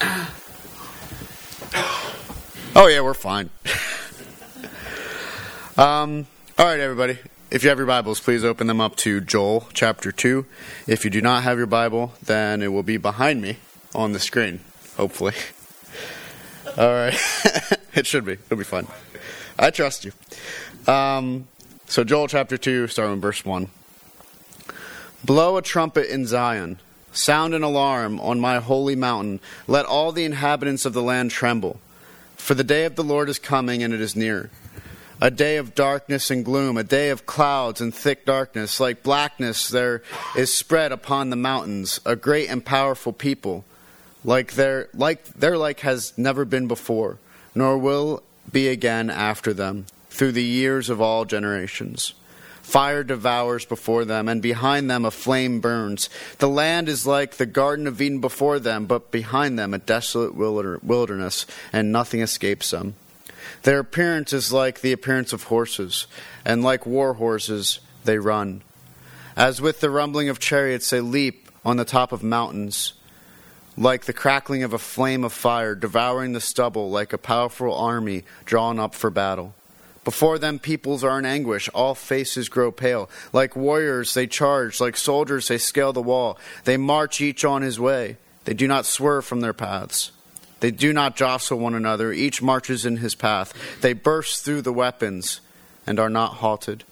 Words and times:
Oh 2.72 2.86
yeah, 2.86 3.00
we're 3.00 3.14
fine. 3.14 3.50
um, 5.76 6.28
all 6.56 6.66
right, 6.66 6.78
everybody. 6.78 7.18
If 7.50 7.64
you 7.64 7.68
have 7.68 7.78
your 7.78 7.86
Bibles, 7.86 8.20
please 8.20 8.44
open 8.44 8.68
them 8.68 8.80
up 8.80 8.94
to 8.96 9.20
Joel 9.20 9.66
chapter 9.72 10.12
two. 10.12 10.46
If 10.86 11.04
you 11.04 11.10
do 11.10 11.20
not 11.20 11.42
have 11.42 11.58
your 11.58 11.66
Bible, 11.66 12.12
then 12.22 12.62
it 12.62 12.68
will 12.68 12.84
be 12.84 12.96
behind 12.96 13.42
me 13.42 13.56
on 13.92 14.12
the 14.12 14.20
screen. 14.20 14.60
Hopefully. 14.96 15.34
All 16.78 16.92
right, 16.92 17.18
it 17.94 18.06
should 18.06 18.24
be. 18.24 18.34
It'll 18.34 18.56
be 18.56 18.62
fun. 18.62 18.86
I 19.58 19.70
trust 19.70 20.04
you. 20.04 20.12
Um, 20.86 21.48
so 21.86 22.04
Joel 22.04 22.28
chapter 22.28 22.56
two, 22.56 22.86
starting 22.86 23.14
with 23.14 23.22
verse 23.22 23.44
one. 23.44 23.68
Blow 25.24 25.56
a 25.56 25.62
trumpet 25.62 26.08
in 26.08 26.24
Zion. 26.24 26.78
Sound 27.12 27.54
an 27.54 27.62
alarm 27.62 28.20
on 28.20 28.40
my 28.40 28.58
holy 28.58 28.96
mountain. 28.96 29.40
Let 29.66 29.86
all 29.86 30.12
the 30.12 30.24
inhabitants 30.24 30.84
of 30.84 30.92
the 30.92 31.02
land 31.02 31.30
tremble. 31.30 31.80
For 32.36 32.54
the 32.54 32.64
day 32.64 32.84
of 32.84 32.96
the 32.96 33.04
Lord 33.04 33.28
is 33.28 33.38
coming, 33.38 33.82
and 33.82 33.92
it 33.92 34.00
is 34.00 34.16
near. 34.16 34.50
A 35.20 35.30
day 35.30 35.56
of 35.56 35.74
darkness 35.74 36.30
and 36.30 36.44
gloom, 36.44 36.78
a 36.78 36.82
day 36.82 37.10
of 37.10 37.26
clouds 37.26 37.80
and 37.80 37.94
thick 37.94 38.24
darkness. 38.24 38.80
Like 38.80 39.02
blackness, 39.02 39.68
there 39.68 40.02
is 40.34 40.52
spread 40.52 40.92
upon 40.92 41.28
the 41.28 41.36
mountains 41.36 42.00
a 42.06 42.16
great 42.16 42.48
and 42.48 42.64
powerful 42.64 43.12
people, 43.12 43.64
like 44.24 44.52
their 44.52 44.88
like 44.94 45.24
their 45.24 45.58
like 45.58 45.80
has 45.80 46.16
never 46.16 46.46
been 46.46 46.68
before, 46.68 47.18
nor 47.54 47.76
will 47.76 48.22
be 48.50 48.68
again 48.68 49.10
after 49.10 49.52
them, 49.52 49.84
through 50.08 50.32
the 50.32 50.42
years 50.42 50.88
of 50.88 51.02
all 51.02 51.26
generations. 51.26 52.14
Fire 52.70 53.02
devours 53.02 53.64
before 53.64 54.04
them, 54.04 54.28
and 54.28 54.40
behind 54.40 54.88
them 54.88 55.04
a 55.04 55.10
flame 55.10 55.58
burns. 55.58 56.08
The 56.38 56.48
land 56.48 56.88
is 56.88 57.04
like 57.04 57.32
the 57.32 57.44
Garden 57.44 57.88
of 57.88 58.00
Eden 58.00 58.20
before 58.20 58.60
them, 58.60 58.86
but 58.86 59.10
behind 59.10 59.58
them 59.58 59.74
a 59.74 59.78
desolate 59.78 60.36
wilderness, 60.36 61.46
and 61.72 61.90
nothing 61.90 62.20
escapes 62.20 62.70
them. 62.70 62.94
Their 63.64 63.80
appearance 63.80 64.32
is 64.32 64.52
like 64.52 64.82
the 64.82 64.92
appearance 64.92 65.32
of 65.32 65.42
horses, 65.44 66.06
and 66.44 66.62
like 66.62 66.86
war 66.86 67.14
horses 67.14 67.80
they 68.04 68.18
run. 68.18 68.62
As 69.34 69.60
with 69.60 69.80
the 69.80 69.90
rumbling 69.90 70.28
of 70.28 70.38
chariots, 70.38 70.90
they 70.90 71.00
leap 71.00 71.50
on 71.64 71.76
the 71.76 71.84
top 71.84 72.12
of 72.12 72.22
mountains, 72.22 72.92
like 73.76 74.04
the 74.04 74.12
crackling 74.12 74.62
of 74.62 74.72
a 74.72 74.78
flame 74.78 75.24
of 75.24 75.32
fire, 75.32 75.74
devouring 75.74 76.34
the 76.34 76.40
stubble, 76.40 76.88
like 76.88 77.12
a 77.12 77.18
powerful 77.18 77.74
army 77.74 78.22
drawn 78.44 78.78
up 78.78 78.94
for 78.94 79.10
battle. 79.10 79.56
Before 80.04 80.38
them, 80.38 80.58
peoples 80.58 81.04
are 81.04 81.18
in 81.18 81.26
anguish. 81.26 81.68
All 81.74 81.94
faces 81.94 82.48
grow 82.48 82.72
pale. 82.72 83.10
Like 83.32 83.54
warriors, 83.54 84.14
they 84.14 84.26
charge. 84.26 84.80
Like 84.80 84.96
soldiers, 84.96 85.48
they 85.48 85.58
scale 85.58 85.92
the 85.92 86.00
wall. 86.00 86.38
They 86.64 86.76
march 86.76 87.20
each 87.20 87.44
on 87.44 87.62
his 87.62 87.78
way. 87.78 88.16
They 88.44 88.54
do 88.54 88.66
not 88.66 88.86
swerve 88.86 89.26
from 89.26 89.40
their 89.40 89.52
paths. 89.52 90.12
They 90.60 90.70
do 90.70 90.92
not 90.92 91.16
jostle 91.16 91.58
one 91.58 91.74
another. 91.74 92.12
Each 92.12 92.40
marches 92.40 92.86
in 92.86 92.98
his 92.98 93.14
path. 93.14 93.52
They 93.82 93.92
burst 93.92 94.44
through 94.44 94.62
the 94.62 94.72
weapons 94.72 95.40
and 95.86 95.98
are 95.98 96.10
not 96.10 96.34
halted. 96.34 96.84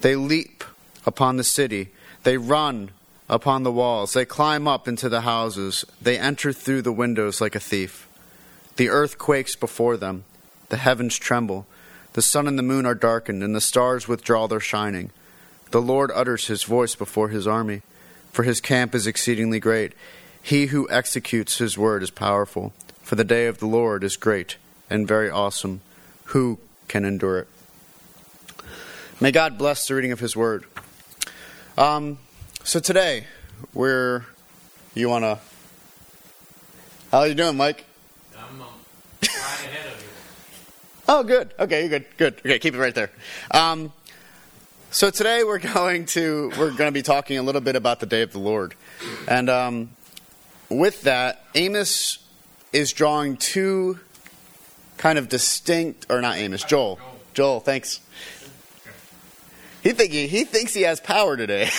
They 0.00 0.16
leap 0.16 0.64
upon 1.06 1.36
the 1.36 1.44
city. 1.44 1.88
They 2.24 2.36
run 2.36 2.90
upon 3.28 3.62
the 3.62 3.72
walls. 3.72 4.12
They 4.12 4.24
climb 4.24 4.68
up 4.68 4.86
into 4.86 5.08
the 5.08 5.22
houses. 5.22 5.84
They 6.00 6.18
enter 6.18 6.52
through 6.52 6.82
the 6.82 6.92
windows 6.92 7.40
like 7.40 7.54
a 7.54 7.60
thief. 7.60 8.08
The 8.76 8.90
earth 8.90 9.16
quakes 9.16 9.56
before 9.56 9.96
them. 9.96 10.24
The 10.68 10.76
heavens 10.76 11.16
tremble. 11.18 11.66
The 12.16 12.22
sun 12.22 12.48
and 12.48 12.58
the 12.58 12.62
moon 12.62 12.86
are 12.86 12.94
darkened, 12.94 13.42
and 13.42 13.54
the 13.54 13.60
stars 13.60 14.08
withdraw 14.08 14.48
their 14.48 14.58
shining. 14.58 15.10
The 15.70 15.82
Lord 15.82 16.10
utters 16.14 16.46
his 16.46 16.62
voice 16.62 16.94
before 16.94 17.28
his 17.28 17.46
army, 17.46 17.82
for 18.32 18.42
his 18.42 18.58
camp 18.58 18.94
is 18.94 19.06
exceedingly 19.06 19.60
great. 19.60 19.92
He 20.42 20.68
who 20.68 20.88
executes 20.88 21.58
his 21.58 21.76
word 21.76 22.02
is 22.02 22.10
powerful, 22.10 22.72
for 23.02 23.16
the 23.16 23.22
day 23.22 23.46
of 23.48 23.58
the 23.58 23.66
Lord 23.66 24.02
is 24.02 24.16
great 24.16 24.56
and 24.88 25.06
very 25.06 25.28
awesome. 25.28 25.82
Who 26.32 26.58
can 26.88 27.04
endure 27.04 27.40
it? 27.40 27.48
May 29.20 29.30
God 29.30 29.58
bless 29.58 29.86
the 29.86 29.94
reading 29.94 30.12
of 30.12 30.20
his 30.20 30.34
word. 30.34 30.64
Um, 31.76 32.16
so 32.64 32.80
today, 32.80 33.26
we're. 33.74 34.24
You 34.94 35.10
want 35.10 35.24
to. 35.24 35.38
How 37.12 37.18
are 37.18 37.26
you 37.28 37.34
doing, 37.34 37.58
Mike? 37.58 37.84
I'm 38.34 38.62
um, 38.62 38.68
right 39.20 39.30
ahead 39.30 39.92
of 39.92 40.00
you. 40.00 40.08
Oh, 41.08 41.22
good. 41.22 41.54
Okay, 41.58 41.82
you're 41.82 41.88
good. 41.88 42.04
Good. 42.16 42.34
Okay, 42.40 42.58
keep 42.58 42.74
it 42.74 42.78
right 42.78 42.94
there. 42.94 43.10
Um, 43.52 43.92
so 44.90 45.10
today 45.10 45.44
we're 45.44 45.58
going 45.74 46.06
to 46.06 46.50
we're 46.58 46.70
going 46.70 46.88
to 46.88 46.92
be 46.92 47.02
talking 47.02 47.38
a 47.38 47.42
little 47.42 47.60
bit 47.60 47.76
about 47.76 48.00
the 48.00 48.06
day 48.06 48.22
of 48.22 48.32
the 48.32 48.40
Lord, 48.40 48.74
and 49.28 49.48
um, 49.48 49.90
with 50.68 51.02
that, 51.02 51.44
Amos 51.54 52.18
is 52.72 52.92
drawing 52.92 53.36
two 53.36 54.00
kind 54.96 55.18
of 55.18 55.28
distinct, 55.28 56.06
or 56.10 56.20
not 56.20 56.38
Amos, 56.38 56.64
Joel. 56.64 56.98
Joel, 57.34 57.60
thanks. 57.60 58.00
He 59.82 59.92
think 59.92 60.10
he, 60.10 60.26
he 60.26 60.44
thinks 60.44 60.74
he 60.74 60.82
has 60.82 60.98
power 60.98 61.36
today. 61.36 61.68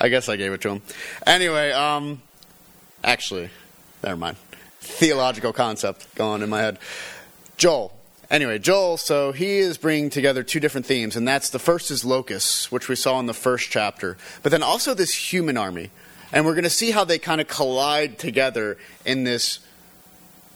I 0.00 0.08
guess 0.08 0.28
I 0.28 0.34
gave 0.34 0.52
it 0.52 0.62
to 0.62 0.70
him. 0.70 0.82
Anyway, 1.24 1.70
um, 1.70 2.22
actually, 3.04 3.50
never 4.02 4.16
mind. 4.16 4.36
Theological 4.80 5.52
concept 5.52 6.12
going 6.16 6.42
in 6.42 6.48
my 6.48 6.60
head. 6.60 6.78
Joel. 7.60 7.92
Anyway, 8.30 8.58
Joel, 8.58 8.96
so 8.96 9.32
he 9.32 9.58
is 9.58 9.76
bringing 9.76 10.08
together 10.08 10.42
two 10.42 10.60
different 10.60 10.86
themes, 10.86 11.14
and 11.14 11.28
that's 11.28 11.50
the 11.50 11.58
first 11.58 11.90
is 11.90 12.06
locusts, 12.06 12.72
which 12.72 12.88
we 12.88 12.96
saw 12.96 13.20
in 13.20 13.26
the 13.26 13.34
first 13.34 13.68
chapter, 13.68 14.16
but 14.42 14.50
then 14.50 14.62
also 14.62 14.94
this 14.94 15.12
human 15.30 15.58
army. 15.58 15.90
And 16.32 16.46
we're 16.46 16.54
going 16.54 16.64
to 16.64 16.70
see 16.70 16.90
how 16.92 17.04
they 17.04 17.18
kind 17.18 17.38
of 17.38 17.48
collide 17.48 18.18
together 18.18 18.78
in 19.04 19.24
this 19.24 19.58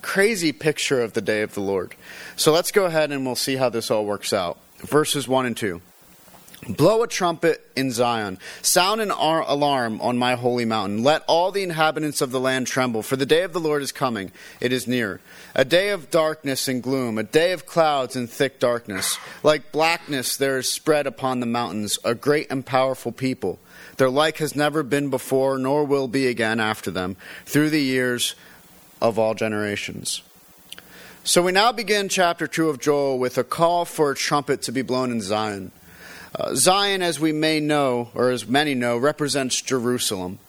crazy 0.00 0.50
picture 0.50 1.02
of 1.02 1.12
the 1.12 1.20
day 1.20 1.42
of 1.42 1.52
the 1.52 1.60
Lord. 1.60 1.94
So 2.36 2.52
let's 2.52 2.72
go 2.72 2.86
ahead 2.86 3.12
and 3.12 3.26
we'll 3.26 3.36
see 3.36 3.56
how 3.56 3.68
this 3.68 3.90
all 3.90 4.06
works 4.06 4.32
out. 4.32 4.56
Verses 4.78 5.28
1 5.28 5.44
and 5.44 5.56
2. 5.56 5.82
Blow 6.68 7.02
a 7.02 7.06
trumpet 7.06 7.70
in 7.76 7.90
Zion. 7.90 8.38
Sound 8.62 9.02
an 9.02 9.10
alarm 9.10 10.00
on 10.00 10.16
my 10.16 10.34
holy 10.34 10.64
mountain. 10.64 11.02
Let 11.02 11.22
all 11.26 11.50
the 11.50 11.62
inhabitants 11.62 12.22
of 12.22 12.30
the 12.30 12.40
land 12.40 12.66
tremble, 12.66 13.02
for 13.02 13.16
the 13.16 13.26
day 13.26 13.42
of 13.42 13.52
the 13.52 13.60
Lord 13.60 13.82
is 13.82 13.92
coming. 13.92 14.32
It 14.60 14.72
is 14.72 14.86
near. 14.86 15.20
A 15.56 15.64
day 15.64 15.90
of 15.90 16.10
darkness 16.10 16.66
and 16.66 16.82
gloom, 16.82 17.16
a 17.16 17.22
day 17.22 17.52
of 17.52 17.64
clouds 17.64 18.16
and 18.16 18.28
thick 18.28 18.58
darkness. 18.58 19.18
Like 19.44 19.70
blackness 19.70 20.36
there 20.36 20.58
is 20.58 20.68
spread 20.68 21.06
upon 21.06 21.38
the 21.38 21.46
mountains 21.46 21.96
a 22.04 22.14
great 22.14 22.50
and 22.50 22.66
powerful 22.66 23.12
people. 23.12 23.60
Their 23.96 24.10
like 24.10 24.38
has 24.38 24.56
never 24.56 24.82
been 24.82 25.10
before, 25.10 25.56
nor 25.58 25.84
will 25.84 26.08
be 26.08 26.26
again 26.26 26.58
after 26.58 26.90
them, 26.90 27.16
through 27.46 27.70
the 27.70 27.82
years 27.82 28.34
of 29.00 29.16
all 29.16 29.34
generations. 29.34 30.22
So 31.22 31.40
we 31.42 31.52
now 31.52 31.70
begin 31.70 32.08
chapter 32.08 32.48
2 32.48 32.68
of 32.68 32.80
Joel 32.80 33.18
with 33.18 33.38
a 33.38 33.44
call 33.44 33.84
for 33.84 34.10
a 34.10 34.16
trumpet 34.16 34.60
to 34.62 34.72
be 34.72 34.82
blown 34.82 35.12
in 35.12 35.20
Zion. 35.20 35.70
Uh, 36.34 36.56
Zion, 36.56 37.00
as 37.00 37.20
we 37.20 37.32
may 37.32 37.60
know, 37.60 38.10
or 38.12 38.30
as 38.30 38.46
many 38.46 38.74
know, 38.74 38.98
represents 38.98 39.62
Jerusalem. 39.62 40.40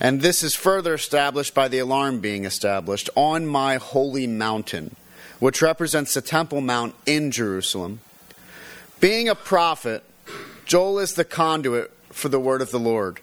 And 0.00 0.20
this 0.20 0.42
is 0.42 0.54
further 0.54 0.94
established 0.94 1.54
by 1.54 1.68
the 1.68 1.80
alarm 1.80 2.20
being 2.20 2.44
established 2.44 3.10
on 3.16 3.46
my 3.46 3.76
holy 3.76 4.26
mountain, 4.26 4.94
which 5.40 5.62
represents 5.62 6.14
the 6.14 6.22
Temple 6.22 6.60
Mount 6.60 6.94
in 7.04 7.30
Jerusalem. 7.30 8.00
Being 9.00 9.28
a 9.28 9.34
prophet, 9.34 10.04
Joel 10.64 11.00
is 11.00 11.14
the 11.14 11.24
conduit 11.24 11.90
for 12.10 12.28
the 12.28 12.40
word 12.40 12.62
of 12.62 12.70
the 12.70 12.78
Lord. 12.78 13.20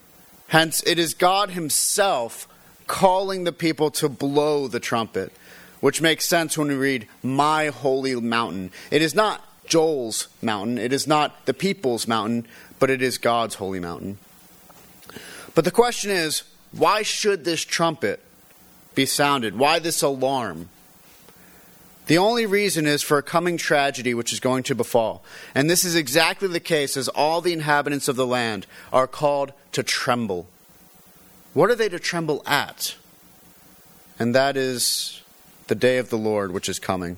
Hence, 0.50 0.84
it 0.86 1.00
is 1.00 1.14
God 1.14 1.52
Himself 1.52 2.48
calling 2.88 3.46
the 3.46 3.52
people 3.52 3.90
to 3.92 4.10
blow 4.10 4.68
the 4.68 4.80
trumpet, 4.80 5.32
which 5.80 6.02
makes 6.02 6.26
sense 6.26 6.58
when 6.58 6.68
we 6.68 6.76
read, 6.76 7.08
My 7.24 7.68
holy 7.68 8.16
mountain. 8.16 8.72
It 8.92 9.02
is 9.02 9.16
not 9.16 9.42
Joel's 9.66 10.28
mountain. 10.42 10.78
It 10.78 10.94
is 10.94 11.08
not 11.08 11.46
the 11.46 11.54
people's 11.54 12.08
mountain, 12.08 12.48
but 12.80 12.90
it 12.90 13.02
is 13.02 13.18
God's 13.18 13.56
holy 13.56 13.80
mountain. 13.80 14.18
But 15.56 15.64
the 15.64 15.72
question 15.72 16.12
is 16.12 16.44
why 16.78 17.04
should 17.04 17.46
this 17.46 17.64
trumpet 17.64 18.22
be 18.94 19.06
sounded? 19.06 19.58
Why 19.58 19.80
this 19.80 20.02
alarm? 20.02 20.70
The 22.08 22.18
only 22.18 22.46
reason 22.46 22.86
is 22.86 23.02
for 23.02 23.18
a 23.18 23.24
coming 23.24 23.58
tragedy 23.58 24.14
which 24.14 24.32
is 24.32 24.40
going 24.40 24.64
to 24.64 24.76
befall. 24.76 25.24
And 25.56 25.70
this 25.70 25.84
is 25.84 25.96
exactly 25.96 26.48
the 26.48 26.60
case 26.60 26.96
as 26.96 27.08
all 27.08 27.42
the 27.42 27.54
inhabitants 27.54 28.08
of 28.08 28.16
the 28.16 28.28
land 28.28 28.68
are 28.94 29.08
called 29.08 29.54
to 29.72 29.82
tremble. 29.82 30.48
What 31.54 31.70
are 31.72 31.76
they 31.76 31.90
to 31.90 32.00
tremble 32.00 32.44
at? 32.46 32.96
And 34.20 34.36
that 34.36 34.56
is 34.56 35.22
the 35.68 35.76
day 35.76 35.98
of 35.98 36.10
the 36.10 36.18
Lord 36.18 36.52
which 36.52 36.70
is 36.70 36.78
coming. 36.78 37.18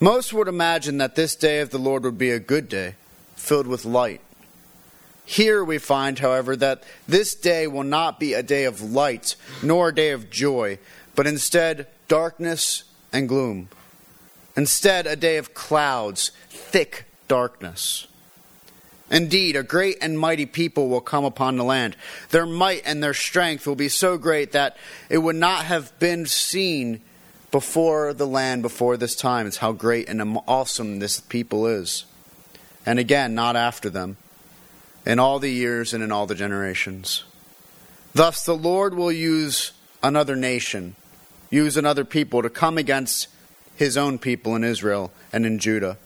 Most 0.00 0.32
would 0.32 0.48
imagine 0.48 0.98
that 0.98 1.14
this 1.14 1.34
day 1.34 1.60
of 1.60 1.70
the 1.70 1.78
Lord 1.78 2.02
would 2.02 2.18
be 2.18 2.30
a 2.30 2.40
good 2.40 2.68
day, 2.68 2.96
filled 3.36 3.68
with 3.68 3.84
light. 3.84 4.20
Here 5.24 5.64
we 5.64 5.78
find, 5.78 6.18
however, 6.18 6.56
that 6.56 6.82
this 7.06 7.34
day 7.34 7.66
will 7.66 7.84
not 7.84 8.18
be 8.18 8.34
a 8.34 8.42
day 8.42 8.64
of 8.64 8.82
light, 8.82 9.36
nor 9.62 9.88
a 9.88 9.94
day 9.94 10.10
of 10.10 10.30
joy, 10.30 10.78
but 11.14 11.26
instead 11.26 11.86
darkness 12.08 12.84
and 13.12 13.28
gloom. 13.28 13.68
Instead, 14.56 15.06
a 15.06 15.16
day 15.16 15.36
of 15.38 15.54
clouds, 15.54 16.32
thick 16.48 17.04
darkness. 17.28 18.06
Indeed, 19.10 19.56
a 19.56 19.62
great 19.62 19.98
and 20.00 20.18
mighty 20.18 20.46
people 20.46 20.88
will 20.88 21.02
come 21.02 21.24
upon 21.24 21.56
the 21.56 21.64
land. 21.64 21.96
Their 22.30 22.46
might 22.46 22.82
and 22.84 23.02
their 23.02 23.14
strength 23.14 23.66
will 23.66 23.74
be 23.76 23.90
so 23.90 24.16
great 24.16 24.52
that 24.52 24.76
it 25.10 25.18
would 25.18 25.36
not 25.36 25.66
have 25.66 25.96
been 25.98 26.26
seen 26.26 27.02
before 27.50 28.14
the 28.14 28.26
land 28.26 28.62
before 28.62 28.96
this 28.96 29.14
time. 29.14 29.46
It's 29.46 29.58
how 29.58 29.72
great 29.72 30.08
and 30.08 30.38
awesome 30.48 30.98
this 30.98 31.20
people 31.20 31.66
is. 31.66 32.06
And 32.86 32.98
again, 32.98 33.34
not 33.34 33.54
after 33.54 33.90
them, 33.90 34.16
in 35.04 35.18
all 35.18 35.38
the 35.38 35.50
years 35.50 35.92
and 35.92 36.02
in 36.02 36.12
all 36.12 36.26
the 36.26 36.34
generations. 36.34 37.24
Thus, 38.14 38.44
the 38.44 38.56
Lord 38.56 38.94
will 38.94 39.12
use 39.12 39.72
another 40.02 40.36
nation, 40.36 40.96
use 41.50 41.76
another 41.76 42.04
people 42.04 42.42
to 42.42 42.50
come 42.50 42.78
against 42.78 43.28
his 43.76 43.96
own 43.96 44.18
people 44.18 44.54
in 44.54 44.64
Israel 44.64 45.12
and 45.32 45.46
in 45.46 45.58
Judah. 45.58 45.96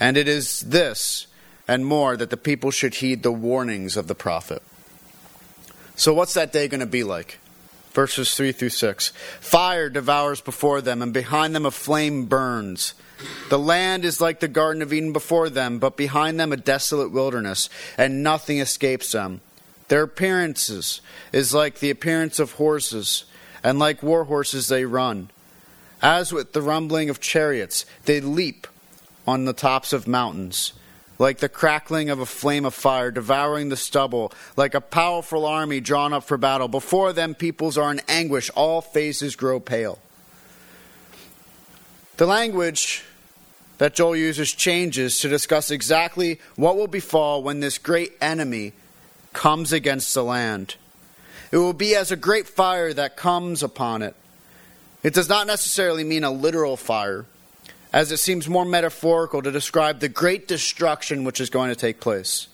And 0.00 0.16
it 0.16 0.28
is 0.28 0.60
this 0.60 1.26
and 1.68 1.86
more 1.86 2.16
that 2.16 2.30
the 2.30 2.36
people 2.36 2.70
should 2.70 2.96
heed 2.96 3.22
the 3.22 3.32
warnings 3.32 3.96
of 3.96 4.08
the 4.08 4.14
prophet. 4.14 4.62
So, 5.94 6.12
what's 6.12 6.34
that 6.34 6.52
day 6.52 6.68
going 6.68 6.80
to 6.80 6.86
be 6.86 7.04
like? 7.04 7.38
Verses 7.92 8.34
3 8.34 8.52
through 8.52 8.68
6. 8.68 9.08
Fire 9.40 9.88
devours 9.88 10.42
before 10.42 10.82
them, 10.82 11.00
and 11.00 11.14
behind 11.14 11.54
them 11.54 11.64
a 11.64 11.70
flame 11.70 12.26
burns. 12.26 12.92
The 13.48 13.58
land 13.58 14.04
is 14.04 14.20
like 14.20 14.40
the 14.40 14.48
Garden 14.48 14.82
of 14.82 14.92
Eden 14.92 15.12
before 15.12 15.48
them, 15.48 15.78
but 15.78 15.96
behind 15.96 16.38
them 16.38 16.52
a 16.52 16.56
desolate 16.56 17.10
wilderness, 17.10 17.68
and 17.96 18.22
nothing 18.22 18.58
escapes 18.58 19.12
them. 19.12 19.40
Their 19.88 20.02
appearances 20.02 21.00
is 21.32 21.54
like 21.54 21.78
the 21.78 21.90
appearance 21.90 22.38
of 22.38 22.52
horses, 22.52 23.24
and 23.62 23.78
like 23.78 24.02
war 24.02 24.24
horses 24.24 24.68
they 24.68 24.84
run. 24.84 25.30
As 26.02 26.32
with 26.32 26.52
the 26.52 26.62
rumbling 26.62 27.08
of 27.08 27.20
chariots, 27.20 27.86
they 28.04 28.20
leap 28.20 28.66
on 29.26 29.44
the 29.44 29.52
tops 29.52 29.92
of 29.92 30.06
mountains 30.06 30.72
like 31.18 31.38
the 31.38 31.48
crackling 31.48 32.10
of 32.10 32.20
a 32.20 32.26
flame 32.26 32.64
of 32.64 32.74
fire 32.74 33.10
devouring 33.10 33.68
the 33.68 33.76
stubble, 33.76 34.32
like 34.56 34.74
a 34.74 34.80
powerful 34.80 35.46
army 35.46 35.80
drawn 35.80 36.12
up 36.12 36.24
for 36.24 36.36
battle. 36.36 36.68
Before 36.68 37.12
them, 37.12 37.34
peoples 37.34 37.78
are 37.78 37.90
in 37.90 38.00
anguish, 38.08 38.50
all 38.50 38.80
faces 38.80 39.36
grow 39.36 39.60
pale. 39.60 39.98
The 42.16 42.26
language 42.26 43.04
that 43.78 43.94
Joel 43.94 44.16
uses 44.16 44.52
changes 44.52 45.18
to 45.20 45.28
discuss 45.28 45.70
exactly 45.70 46.40
what 46.56 46.76
will 46.76 46.86
befall 46.86 47.42
when 47.42 47.60
this 47.60 47.76
great 47.76 48.12
enemy 48.22 48.72
comes 49.34 49.70
against 49.72 50.14
the 50.14 50.24
land. 50.24 50.76
It 51.52 51.58
will 51.58 51.74
be 51.74 51.94
as 51.94 52.10
a 52.10 52.16
great 52.16 52.48
fire 52.48 52.92
that 52.94 53.16
comes 53.16 53.62
upon 53.62 54.00
it. 54.00 54.14
It 55.02 55.12
does 55.12 55.28
not 55.28 55.46
necessarily 55.46 56.04
mean 56.04 56.24
a 56.24 56.30
literal 56.30 56.76
fire 56.76 57.26
as 57.92 58.10
it 58.10 58.16
seems 58.16 58.48
more 58.48 58.64
metaphorical 58.64 59.42
to 59.42 59.52
describe 59.52 60.00
the 60.00 60.08
great 60.08 60.48
destruction 60.48 61.22
which 61.22 61.40
is 61.40 61.50
going 61.50 61.68
to 61.68 61.76
take 61.76 62.00
place. 62.00 62.48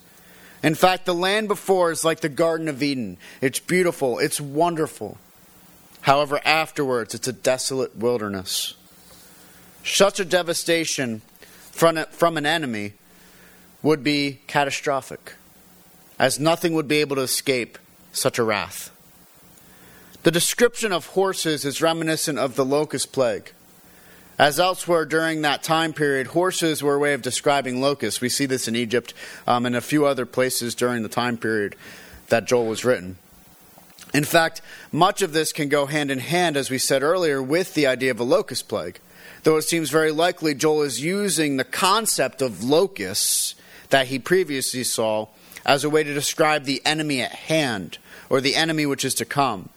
In 0.62 0.74
fact, 0.74 1.06
the 1.06 1.14
land 1.14 1.48
before 1.48 1.90
is 1.90 2.04
like 2.04 2.20
the 2.20 2.28
Garden 2.28 2.68
of 2.68 2.82
Eden. 2.82 3.16
It's 3.40 3.58
beautiful, 3.58 4.18
it's 4.18 4.40
wonderful. 4.40 5.18
However, 6.02 6.40
afterwards, 6.44 7.14
it's 7.14 7.28
a 7.28 7.32
desolate 7.32 7.96
wilderness. 7.96 8.74
Such 9.84 10.20
a 10.20 10.24
devastation 10.24 11.22
from 11.70 11.96
from 12.10 12.36
an 12.36 12.46
enemy 12.46 12.92
would 13.82 14.04
be 14.04 14.40
catastrophic, 14.46 15.34
as 16.18 16.38
nothing 16.38 16.74
would 16.74 16.88
be 16.88 16.98
able 16.98 17.16
to 17.16 17.22
escape 17.22 17.78
such 18.12 18.38
a 18.38 18.44
wrath. 18.44 18.90
The 20.22 20.30
description 20.30 20.92
of 20.92 21.06
horses 21.06 21.64
is 21.64 21.82
reminiscent 21.82 22.38
of 22.38 22.54
the 22.54 22.64
locust 22.64 23.12
plague. 23.12 23.52
As 24.38 24.60
elsewhere 24.60 25.04
during 25.04 25.42
that 25.42 25.62
time 25.62 25.92
period, 25.92 26.28
horses 26.28 26.82
were 26.82 26.94
a 26.94 26.98
way 26.98 27.12
of 27.12 27.22
describing 27.22 27.80
locusts. 27.80 28.20
We 28.20 28.28
see 28.28 28.46
this 28.46 28.68
in 28.68 28.76
Egypt 28.76 29.14
um, 29.46 29.66
and 29.66 29.76
a 29.76 29.80
few 29.80 30.06
other 30.06 30.26
places 30.26 30.74
during 30.74 31.02
the 31.02 31.08
time 31.08 31.36
period 31.36 31.76
that 32.28 32.46
Joel 32.46 32.66
was 32.66 32.84
written. 32.84 33.16
In 34.14 34.24
fact, 34.24 34.62
much 34.90 35.22
of 35.22 35.32
this 35.32 35.52
can 35.52 35.68
go 35.68 35.86
hand 35.86 36.10
in 36.10 36.18
hand, 36.18 36.56
as 36.56 36.70
we 36.70 36.78
said 36.78 37.02
earlier, 37.02 37.42
with 37.42 37.74
the 37.74 37.86
idea 37.86 38.10
of 38.10 38.20
a 38.20 38.24
locust 38.24 38.68
plague. 38.68 39.00
Though 39.42 39.56
it 39.56 39.62
seems 39.62 39.90
very 39.90 40.12
likely 40.12 40.54
Joel 40.54 40.82
is 40.82 41.02
using 41.02 41.56
the 41.56 41.64
concept 41.64 42.42
of 42.42 42.62
locusts 42.62 43.54
that 43.90 44.06
he 44.06 44.18
previously 44.18 44.84
saw 44.84 45.28
as 45.64 45.84
a 45.84 45.90
way 45.90 46.04
to 46.04 46.14
describe 46.14 46.64
the 46.64 46.82
enemy 46.84 47.20
at 47.20 47.32
hand, 47.32 47.98
or 48.28 48.40
the 48.40 48.54
enemy 48.54 48.86
which 48.86 49.04
is 49.04 49.14
to 49.16 49.24
come. 49.24 49.68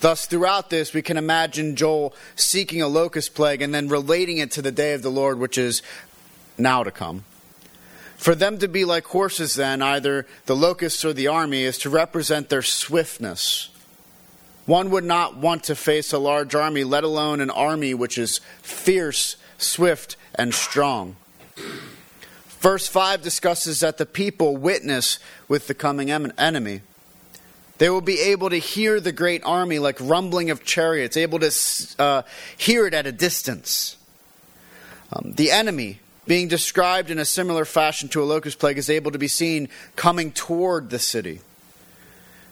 Thus, 0.00 0.26
throughout 0.26 0.70
this, 0.70 0.92
we 0.92 1.02
can 1.02 1.16
imagine 1.16 1.76
Joel 1.76 2.14
seeking 2.34 2.82
a 2.82 2.88
locust 2.88 3.34
plague 3.34 3.62
and 3.62 3.72
then 3.72 3.88
relating 3.88 4.38
it 4.38 4.50
to 4.52 4.62
the 4.62 4.72
day 4.72 4.94
of 4.94 5.02
the 5.02 5.10
Lord, 5.10 5.38
which 5.38 5.56
is 5.56 5.80
now 6.58 6.82
to 6.82 6.90
come. 6.90 7.24
For 8.16 8.34
them 8.34 8.58
to 8.58 8.68
be 8.68 8.84
like 8.84 9.04
horses, 9.04 9.54
then, 9.54 9.80
either 9.80 10.26
the 10.46 10.56
locusts 10.56 11.04
or 11.04 11.12
the 11.12 11.28
army, 11.28 11.62
is 11.62 11.78
to 11.78 11.90
represent 11.90 12.48
their 12.48 12.62
swiftness. 12.62 13.68
One 14.66 14.90
would 14.90 15.04
not 15.04 15.36
want 15.36 15.64
to 15.64 15.74
face 15.74 16.12
a 16.12 16.18
large 16.18 16.54
army, 16.54 16.84
let 16.84 17.04
alone 17.04 17.40
an 17.40 17.50
army 17.50 17.94
which 17.94 18.16
is 18.16 18.40
fierce, 18.62 19.36
swift, 19.58 20.16
and 20.34 20.54
strong. 20.54 21.16
Verse 22.60 22.86
5 22.86 23.22
discusses 23.22 23.80
that 23.80 23.98
the 23.98 24.06
people 24.06 24.56
witness 24.56 25.18
with 25.48 25.66
the 25.66 25.74
coming 25.74 26.10
enemy. 26.10 26.82
They 27.78 27.90
will 27.90 28.00
be 28.00 28.20
able 28.20 28.50
to 28.50 28.58
hear 28.58 29.00
the 29.00 29.10
great 29.10 29.42
army 29.44 29.80
like 29.80 29.96
rumbling 30.00 30.50
of 30.50 30.62
chariots, 30.62 31.16
able 31.16 31.40
to 31.40 31.52
uh, 31.98 32.22
hear 32.56 32.86
it 32.86 32.94
at 32.94 33.08
a 33.08 33.12
distance. 33.12 33.96
Um, 35.12 35.32
the 35.32 35.50
enemy, 35.50 35.98
being 36.26 36.46
described 36.46 37.10
in 37.10 37.18
a 37.18 37.24
similar 37.24 37.64
fashion 37.64 38.08
to 38.10 38.22
a 38.22 38.24
locust 38.24 38.60
plague, 38.60 38.78
is 38.78 38.88
able 38.88 39.10
to 39.10 39.18
be 39.18 39.26
seen 39.26 39.68
coming 39.96 40.30
toward 40.30 40.90
the 40.90 41.00
city. 41.00 41.40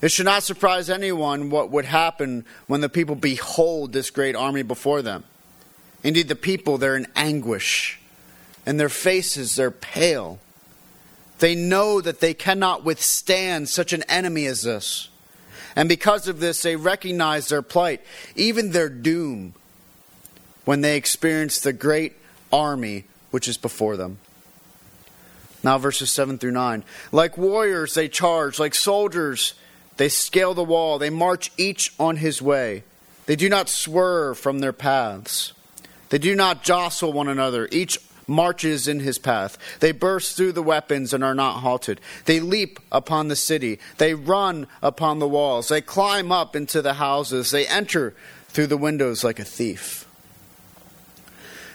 It 0.02 0.10
should 0.10 0.24
not 0.24 0.42
surprise 0.42 0.88
anyone 0.88 1.50
what 1.50 1.70
would 1.70 1.84
happen 1.84 2.46
when 2.66 2.80
the 2.80 2.88
people 2.88 3.14
behold 3.14 3.92
this 3.92 4.10
great 4.10 4.34
army 4.34 4.62
before 4.62 5.02
them. 5.02 5.24
Indeed, 6.02 6.28
the 6.28 6.36
people, 6.36 6.78
they're 6.78 6.96
in 6.96 7.06
anguish, 7.14 8.00
and 8.64 8.80
their 8.80 8.88
faces, 8.88 9.56
they're 9.56 9.70
pale. 9.70 10.38
They 11.38 11.54
know 11.54 12.00
that 12.00 12.20
they 12.20 12.32
cannot 12.32 12.84
withstand 12.84 13.68
such 13.68 13.92
an 13.92 14.02
enemy 14.04 14.46
as 14.46 14.62
this. 14.62 15.08
And 15.76 15.88
because 15.88 16.28
of 16.28 16.40
this, 16.40 16.62
they 16.62 16.76
recognize 16.76 17.48
their 17.48 17.62
plight, 17.62 18.02
even 18.34 18.72
their 18.72 18.88
doom, 18.88 19.54
when 20.64 20.80
they 20.80 20.96
experience 20.96 21.60
the 21.60 21.72
great 21.72 22.14
army 22.52 23.04
which 23.30 23.48
is 23.48 23.56
before 23.56 23.96
them. 23.96 24.18
Now, 25.62 25.78
verses 25.78 26.10
7 26.10 26.38
through 26.38 26.52
9. 26.52 26.84
Like 27.12 27.36
warriors, 27.36 27.94
they 27.94 28.08
charge. 28.08 28.58
Like 28.58 28.74
soldiers, 28.74 29.54
they 30.00 30.08
scale 30.08 30.54
the 30.54 30.64
wall. 30.64 30.98
They 30.98 31.10
march 31.10 31.52
each 31.58 31.92
on 32.00 32.16
his 32.16 32.40
way. 32.40 32.84
They 33.26 33.36
do 33.36 33.50
not 33.50 33.68
swerve 33.68 34.38
from 34.38 34.60
their 34.60 34.72
paths. 34.72 35.52
They 36.08 36.16
do 36.16 36.34
not 36.34 36.62
jostle 36.62 37.12
one 37.12 37.28
another. 37.28 37.68
Each 37.70 37.98
marches 38.26 38.88
in 38.88 39.00
his 39.00 39.18
path. 39.18 39.58
They 39.80 39.92
burst 39.92 40.38
through 40.38 40.52
the 40.52 40.62
weapons 40.62 41.12
and 41.12 41.22
are 41.22 41.34
not 41.34 41.60
halted. 41.60 42.00
They 42.24 42.40
leap 42.40 42.80
upon 42.90 43.28
the 43.28 43.36
city. 43.36 43.78
They 43.98 44.14
run 44.14 44.68
upon 44.80 45.18
the 45.18 45.28
walls. 45.28 45.68
They 45.68 45.82
climb 45.82 46.32
up 46.32 46.56
into 46.56 46.80
the 46.80 46.94
houses. 46.94 47.50
They 47.50 47.66
enter 47.66 48.14
through 48.48 48.68
the 48.68 48.78
windows 48.78 49.22
like 49.22 49.38
a 49.38 49.44
thief. 49.44 50.08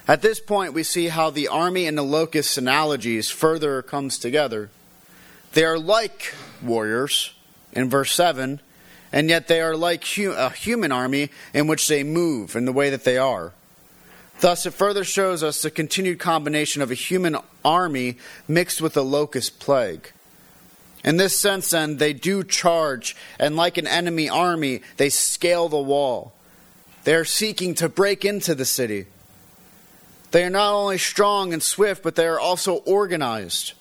At 0.08 0.24
this 0.24 0.39
point, 0.39 0.74
we 0.74 0.82
see 0.82 1.10
how 1.10 1.29
the 1.29 1.48
army 1.48 1.86
and 1.86 1.96
the 1.96 2.01
locust 2.01 2.58
analogies 2.58 3.29
further 3.29 3.84
comes 3.84 4.17
together. 4.17 4.72
They 5.53 5.63
are 5.63 5.77
like 5.77 6.34
warriors 6.63 7.35
in 7.75 7.89
verse 7.89 8.13
7, 8.13 8.62
and 9.12 9.29
yet 9.29 9.48
they 9.48 9.62
are 9.62 9.75
like 9.75 10.03
a 10.17 10.50
human 10.50 10.91
army 10.91 11.29
in 11.53 11.67
which 11.67 11.88
they 11.88 12.03
move 12.03 12.55
in 12.55 12.65
the 12.65 12.74
way 12.74 12.89
that 12.89 13.03
they 13.03 13.17
are. 13.17 13.53
Thus, 14.39 14.65
it 14.65 14.74
further 14.74 15.03
shows 15.03 15.44
us 15.44 15.62
the 15.62 15.72
continued 15.72 16.20
combination 16.20 16.82
of 16.82 16.91
a 16.91 16.96
human 16.96 17.38
army 17.63 18.17
mixed 18.48 18.82
with 18.82 18.98
a 18.98 19.01
locust 19.01 19.60
plague. 19.60 20.12
In 21.03 21.17
this 21.17 21.38
sense, 21.38 21.70
then, 21.70 21.98
they 21.98 22.13
do 22.13 22.44
charge, 22.44 23.15
and 23.39 23.55
like 23.55 23.77
an 23.77 23.88
enemy 23.88 24.27
army, 24.27 24.82
they 24.98 25.10
scale 25.10 25.70
the 25.70 25.77
wall. 25.77 26.34
They 27.03 27.13
are 27.13 27.25
seeking 27.25 27.75
to 27.75 27.88
break 27.88 28.25
into 28.25 28.55
the 28.55 28.65
city. 28.65 29.05
They 30.32 30.44
are 30.44 30.50
not 30.50 30.74
only 30.74 30.98
strong 30.98 31.53
and 31.53 31.62
swift, 31.62 32.03
but 32.03 32.15
they 32.15 32.25
are 32.25 32.39
also 32.39 32.77
organized. 32.77 33.74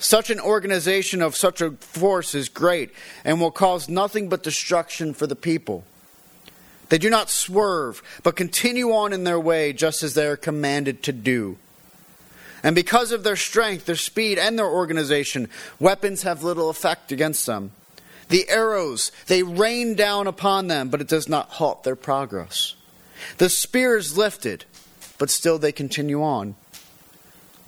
Such 0.00 0.30
an 0.30 0.40
organization 0.40 1.20
of 1.20 1.36
such 1.36 1.60
a 1.60 1.72
force 1.72 2.34
is 2.34 2.48
great 2.48 2.90
and 3.22 3.38
will 3.38 3.50
cause 3.50 3.86
nothing 3.86 4.30
but 4.30 4.42
destruction 4.42 5.12
for 5.12 5.26
the 5.26 5.36
people. 5.36 5.84
They 6.88 6.96
do 6.96 7.10
not 7.10 7.28
swerve, 7.28 8.02
but 8.22 8.34
continue 8.34 8.92
on 8.92 9.12
in 9.12 9.24
their 9.24 9.38
way 9.38 9.74
just 9.74 10.02
as 10.02 10.14
they 10.14 10.26
are 10.26 10.38
commanded 10.38 11.02
to 11.02 11.12
do. 11.12 11.58
And 12.62 12.74
because 12.74 13.12
of 13.12 13.24
their 13.24 13.36
strength, 13.36 13.84
their 13.84 13.94
speed, 13.94 14.38
and 14.38 14.58
their 14.58 14.66
organization, 14.66 15.50
weapons 15.78 16.22
have 16.22 16.42
little 16.42 16.70
effect 16.70 17.12
against 17.12 17.44
them. 17.44 17.72
The 18.28 18.48
arrows, 18.48 19.12
they 19.26 19.42
rain 19.42 19.96
down 19.96 20.26
upon 20.26 20.68
them, 20.68 20.88
but 20.88 21.02
it 21.02 21.08
does 21.08 21.28
not 21.28 21.50
halt 21.50 21.84
their 21.84 21.96
progress. 21.96 22.74
The 23.36 23.50
spear 23.50 23.98
is 23.98 24.16
lifted, 24.16 24.64
but 25.18 25.28
still 25.28 25.58
they 25.58 25.72
continue 25.72 26.22
on. 26.22 26.54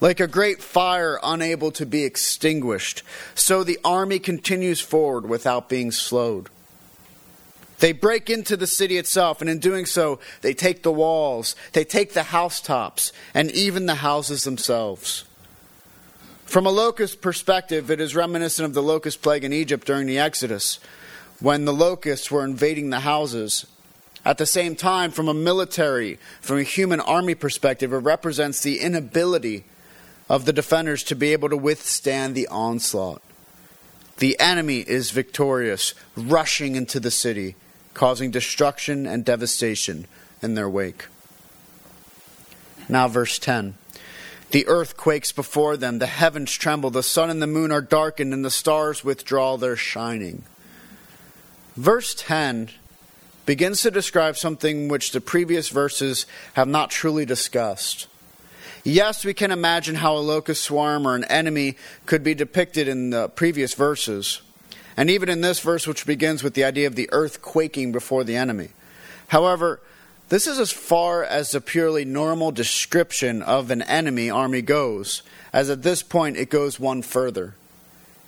Like 0.03 0.19
a 0.19 0.27
great 0.27 0.61
fire 0.61 1.21
unable 1.23 1.71
to 1.71 1.87
be 1.87 2.03
extinguished, 2.03 3.05
so 3.37 3.63
the 3.63 3.79
army 3.85 4.19
continues 4.19 4.81
forward 4.81 5.29
without 5.29 5.69
being 5.69 5.93
slowed. 5.93 6.49
They 7.79 7.93
break 7.93 8.29
into 8.29 8.57
the 8.57 8.67
city 8.67 8.99
itself, 8.99 9.41
and 9.41 9.49
in 9.49 9.61
doing 9.61 9.87
so, 9.87 10.19
they 10.41 10.55
take 10.55 10.83
the 10.83 10.91
walls, 10.91 11.55
they 11.73 11.85
take 11.85 12.15
the 12.15 12.25
housetops, 12.25 13.13
and 13.33 13.49
even 13.53 13.87
the 13.87 13.95
houses 13.95 14.43
themselves. 14.43 15.23
From 16.47 16.67
a 16.67 16.71
locust 16.71 17.21
perspective, 17.21 17.89
it 17.89 18.01
is 18.01 18.17
reminiscent 18.17 18.67
of 18.67 18.75
the 18.75 18.83
locust 18.83 19.23
plague 19.23 19.45
in 19.45 19.53
Egypt 19.53 19.87
during 19.87 20.09
the 20.09 20.19
Exodus, 20.19 20.81
when 21.39 21.65
the 21.65 21.73
locusts 21.73 22.29
were 22.29 22.45
invading 22.45 22.91
the 22.91 23.01
houses. 23.01 23.67
At 24.25 24.39
the 24.39 24.47
same 24.47 24.75
time, 24.75 25.13
from 25.13 25.29
a 25.29 25.35
military, 25.35 26.19
from 26.41 26.59
a 26.59 26.65
human 26.65 26.99
army 26.99 27.37
perspective, 27.37 27.93
it 27.93 27.99
represents 27.99 28.61
the 28.63 28.81
inability 28.81 29.65
of 30.29 30.45
the 30.45 30.53
defenders 30.53 31.03
to 31.05 31.17
be 31.17 31.33
able 31.33 31.49
to 31.49 31.57
withstand 31.57 32.35
the 32.35 32.49
onslaught. 32.49 33.23
The 34.19 34.39
enemy 34.39 34.79
is 34.79 35.11
victorious, 35.11 35.95
rushing 36.17 36.77
into 36.77 37.01
the 37.01 37.11
city, 37.11 37.57
causing 37.95 38.31
destruction 38.31 39.07
and 39.07 39.25
devastation 39.25 40.07
in 40.41 40.55
their 40.55 40.69
wake. 40.69 41.07
Now, 42.89 43.09
verse 43.09 43.39
10. 43.39 43.75
The 44.51 44.67
earth 44.67 44.97
quakes 44.99 45.33
before 45.33 45.79
them, 45.79 45.99
the 45.99 46.07
heavens 46.07 46.53
tremble, 46.53 46.91
the 46.91 47.03
sun 47.03 47.31
and 47.31 47.41
the 47.41 47.47
moon 47.47 47.73
are 47.73 47.81
darkened, 47.81 48.35
and 48.35 48.45
the 48.45 48.51
stars 48.51 49.03
withdraw 49.03 49.57
their 49.57 49.77
shining. 49.77 50.45
Verse 51.75 52.15
10 52.15 52.69
begins 53.47 53.81
to 53.83 53.91
describe 53.91 54.37
something 54.37 54.89
which 54.89 55.13
the 55.13 55.23
previous 55.23 55.71
verses 55.71 56.27
have 56.53 56.69
not 56.69 56.91
truly 56.91 57.25
discussed. 57.25 58.09
Yes, 58.85 59.25
we 59.25 59.33
can 59.33 59.53
imagine 59.53 59.95
how 59.95 60.17
a 60.17 60.19
locust 60.19 60.63
swarm 60.63 61.07
or 61.07 61.15
an 61.15 61.25
enemy 61.25 61.77
could 62.05 62.25
be 62.25 62.35
depicted 62.35 62.89
in 62.89 63.11
the 63.11 63.29
previous 63.29 63.75
verses, 63.75 64.43
and 64.97 65.09
even 65.09 65.29
in 65.29 65.41
this 65.41 65.61
verse, 65.61 65.87
which 65.87 66.05
begins 66.05 66.43
with 66.43 66.55
the 66.55 66.65
idea 66.65 66.89
of 66.89 66.97
the 66.97 67.09
earth 67.13 67.43
quaking 67.43 67.93
before 67.93 68.25
the 68.25 68.35
enemy. 68.35 68.71
However, 69.29 69.81
this 70.31 70.49
is 70.49 70.59
as 70.59 70.73
far 70.73 71.23
as 71.23 71.53
the 71.53 71.61
purely 71.61 72.05
normal 72.05 72.51
description 72.51 73.41
of 73.41 73.71
an 73.71 73.83
enemy 73.83 74.31
army 74.31 74.63
goes, 74.63 75.23
as 75.53 75.71
at 75.71 75.83
this 75.83 76.03
point 76.03 76.37
it 76.37 76.51
goes 76.51 76.81
one 76.81 77.03
further. 77.03 77.55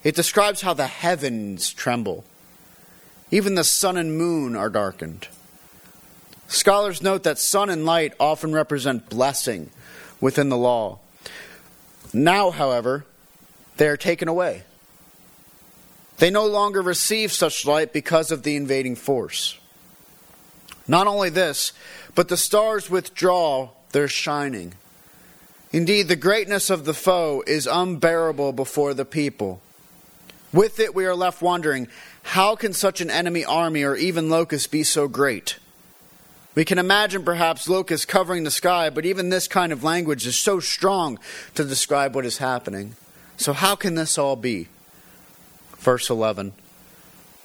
It 0.05 0.15
describes 0.15 0.61
how 0.61 0.75
the 0.75 0.87
heavens 0.87 1.73
tremble. 1.73 2.25
Even 3.33 3.57
the 3.57 3.65
sun 3.65 3.97
and 3.97 4.17
moon 4.17 4.55
are 4.55 4.71
darkened. 4.71 5.27
Scholars 6.47 7.03
note 7.03 7.25
that 7.25 7.39
sun 7.39 7.71
and 7.71 7.85
light 7.85 8.15
often 8.21 8.53
represent 8.53 9.09
blessing 9.09 9.71
within 10.25 10.49
the 10.49 10.57
law. 10.57 10.99
Now, 12.15 12.51
however, 12.51 13.05
they 13.77 13.87
are 13.89 13.99
taken 13.99 14.27
away. 14.27 14.63
They 16.17 16.31
no 16.31 16.47
longer 16.47 16.81
receive 16.81 17.31
such 17.31 17.67
light 17.67 17.93
because 17.93 18.31
of 18.31 18.43
the 18.43 18.57
invading 18.57 18.97
force. 18.97 19.59
Not 20.89 21.07
only 21.07 21.29
this, 21.29 21.75
but 22.15 22.29
the 22.29 22.39
stars 22.39 22.89
withdraw 22.89 23.69
their 23.93 24.09
shining. 24.09 24.73
Indeed, 25.73 26.09
the 26.09 26.17
greatness 26.17 26.71
of 26.71 26.87
the 26.87 26.95
foe 26.95 27.45
is 27.47 27.67
unbearable 27.67 28.55
before 28.55 28.95
the 28.95 29.05
people. 29.05 29.61
With 30.55 30.81
it, 30.81 30.95
we 30.95 31.05
are 31.05 31.15
left 31.15 31.43
wondering 31.43 31.87
how 32.23 32.57
can 32.57 32.73
such 32.73 33.03
an 33.03 33.11
enemy 33.11 33.45
army 33.45 33.83
or 33.83 33.95
even 33.95 34.31
locusts 34.31 34.69
be 34.69 34.85
so 34.85 35.07
great? 35.07 35.59
We 36.55 36.65
can 36.65 36.79
imagine 36.79 37.25
perhaps 37.25 37.69
locusts 37.69 38.07
covering 38.07 38.45
the 38.45 38.51
sky, 38.51 38.89
but 38.91 39.05
even 39.05 39.29
this 39.29 39.49
kind 39.49 39.73
of 39.73 39.83
language 39.83 40.27
is 40.27 40.37
so 40.37 40.61
strong 40.61 41.19
to 41.55 41.65
describe 41.65 42.15
what 42.15 42.25
is 42.25 42.39
happening. 42.39 42.95
So, 43.37 43.53
how 43.53 43.75
can 43.75 43.97
this 43.97 44.19
all 44.19 44.37
be? 44.37 44.69
Verse 45.79 46.09
11 46.09 46.53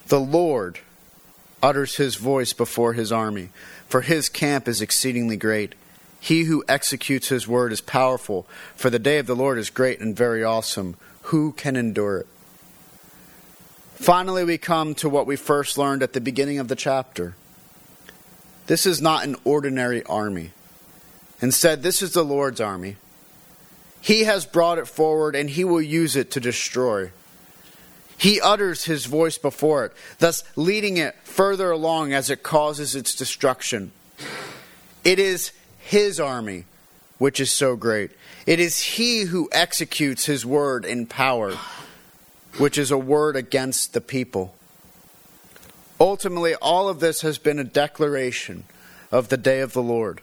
The 0.06 0.20
Lord 0.20 0.78
utters 1.62 1.96
his 1.96 2.16
voice 2.16 2.52
before 2.52 2.92
his 2.92 3.10
army, 3.10 3.50
for 3.88 4.02
his 4.02 4.28
camp 4.28 4.68
is 4.68 4.80
exceedingly 4.80 5.36
great. 5.36 5.74
He 6.20 6.44
who 6.44 6.62
executes 6.68 7.28
his 7.28 7.48
word 7.48 7.72
is 7.72 7.80
powerful, 7.80 8.46
for 8.76 8.90
the 8.90 8.98
day 8.98 9.18
of 9.18 9.26
the 9.26 9.36
Lord 9.36 9.58
is 9.58 9.70
great 9.70 10.00
and 10.00 10.14
very 10.14 10.44
awesome. 10.44 10.96
Who 11.24 11.52
can 11.52 11.76
endure 11.76 12.18
it? 12.18 12.26
Finally, 13.94 14.44
we 14.44 14.58
come 14.58 14.94
to 14.94 15.08
what 15.08 15.26
we 15.26 15.36
first 15.36 15.76
learned 15.76 16.02
at 16.02 16.12
the 16.12 16.20
beginning 16.20 16.58
of 16.58 16.68
the 16.68 16.76
chapter. 16.76 17.34
This 18.70 18.86
is 18.86 19.02
not 19.02 19.24
an 19.24 19.34
ordinary 19.42 20.04
army. 20.04 20.52
Instead, 21.42 21.82
this 21.82 22.02
is 22.02 22.12
the 22.12 22.22
Lord's 22.22 22.60
army. 22.60 22.98
He 24.00 24.22
has 24.22 24.46
brought 24.46 24.78
it 24.78 24.86
forward 24.86 25.34
and 25.34 25.50
he 25.50 25.64
will 25.64 25.82
use 25.82 26.14
it 26.14 26.30
to 26.30 26.40
destroy. 26.40 27.10
He 28.16 28.40
utters 28.40 28.84
his 28.84 29.06
voice 29.06 29.38
before 29.38 29.86
it, 29.86 29.92
thus 30.20 30.44
leading 30.54 30.98
it 30.98 31.16
further 31.24 31.72
along 31.72 32.12
as 32.12 32.30
it 32.30 32.44
causes 32.44 32.94
its 32.94 33.16
destruction. 33.16 33.90
It 35.02 35.18
is 35.18 35.50
his 35.80 36.20
army 36.20 36.64
which 37.18 37.40
is 37.40 37.50
so 37.50 37.74
great. 37.74 38.12
It 38.46 38.60
is 38.60 38.78
he 38.78 39.22
who 39.22 39.48
executes 39.50 40.26
his 40.26 40.46
word 40.46 40.84
in 40.84 41.06
power, 41.06 41.56
which 42.58 42.78
is 42.78 42.92
a 42.92 42.96
word 42.96 43.34
against 43.34 43.94
the 43.94 44.00
people. 44.00 44.54
Ultimately, 46.00 46.54
all 46.54 46.88
of 46.88 46.98
this 46.98 47.20
has 47.20 47.36
been 47.36 47.58
a 47.58 47.64
declaration 47.64 48.64
of 49.12 49.28
the 49.28 49.36
day 49.36 49.60
of 49.60 49.74
the 49.74 49.82
Lord. 49.82 50.22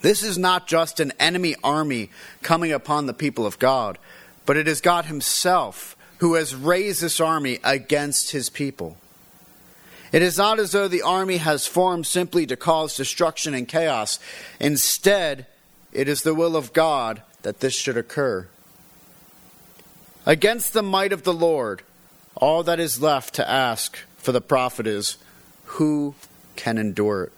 This 0.00 0.22
is 0.22 0.38
not 0.38 0.66
just 0.66 0.98
an 0.98 1.12
enemy 1.20 1.54
army 1.62 2.10
coming 2.42 2.72
upon 2.72 3.06
the 3.06 3.14
people 3.14 3.44
of 3.44 3.58
God, 3.58 3.98
but 4.46 4.56
it 4.56 4.66
is 4.66 4.80
God 4.80 5.04
Himself 5.04 5.94
who 6.18 6.34
has 6.34 6.54
raised 6.54 7.02
this 7.02 7.20
army 7.20 7.58
against 7.62 8.32
His 8.32 8.48
people. 8.48 8.96
It 10.10 10.22
is 10.22 10.38
not 10.38 10.58
as 10.58 10.72
though 10.72 10.88
the 10.88 11.02
army 11.02 11.38
has 11.38 11.66
formed 11.66 12.06
simply 12.06 12.46
to 12.46 12.56
cause 12.56 12.96
destruction 12.96 13.54
and 13.54 13.66
chaos. 13.66 14.18
Instead, 14.60 15.46
it 15.92 16.08
is 16.08 16.22
the 16.22 16.34
will 16.34 16.56
of 16.56 16.72
God 16.72 17.22
that 17.42 17.60
this 17.60 17.74
should 17.74 17.96
occur. 17.96 18.46
Against 20.24 20.72
the 20.72 20.82
might 20.82 21.12
of 21.12 21.22
the 21.22 21.32
Lord, 21.32 21.82
all 22.34 22.62
that 22.62 22.78
is 22.78 23.02
left 23.02 23.34
to 23.34 23.48
ask 23.48 23.98
for 24.22 24.32
the 24.32 24.40
prophet 24.40 24.86
is 24.86 25.18
who 25.64 26.14
can 26.56 26.78
endure 26.78 27.24
it? 27.24 27.32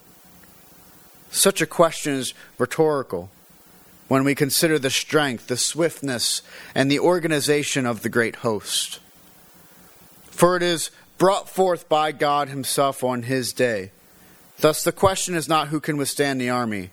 Such 1.31 1.61
a 1.61 1.65
question 1.65 2.13
is 2.13 2.33
rhetorical 2.57 3.29
when 4.07 4.23
we 4.23 4.35
consider 4.35 4.77
the 4.77 4.91
strength, 4.91 5.47
the 5.47 5.57
swiftness, 5.57 6.41
and 6.73 6.89
the 6.89 6.99
organization 6.99 7.85
of 7.85 8.03
the 8.03 8.09
great 8.09 8.37
host. 8.37 8.99
For 10.27 10.55
it 10.55 10.63
is 10.63 10.91
brought 11.17 11.49
forth 11.49 11.89
by 11.89 12.11
God 12.11 12.49
Himself 12.49 13.03
on 13.03 13.23
His 13.23 13.51
day. 13.51 13.91
Thus, 14.59 14.83
the 14.83 14.91
question 14.91 15.33
is 15.33 15.49
not 15.49 15.69
who 15.69 15.79
can 15.79 15.97
withstand 15.97 16.39
the 16.39 16.51
army, 16.51 16.91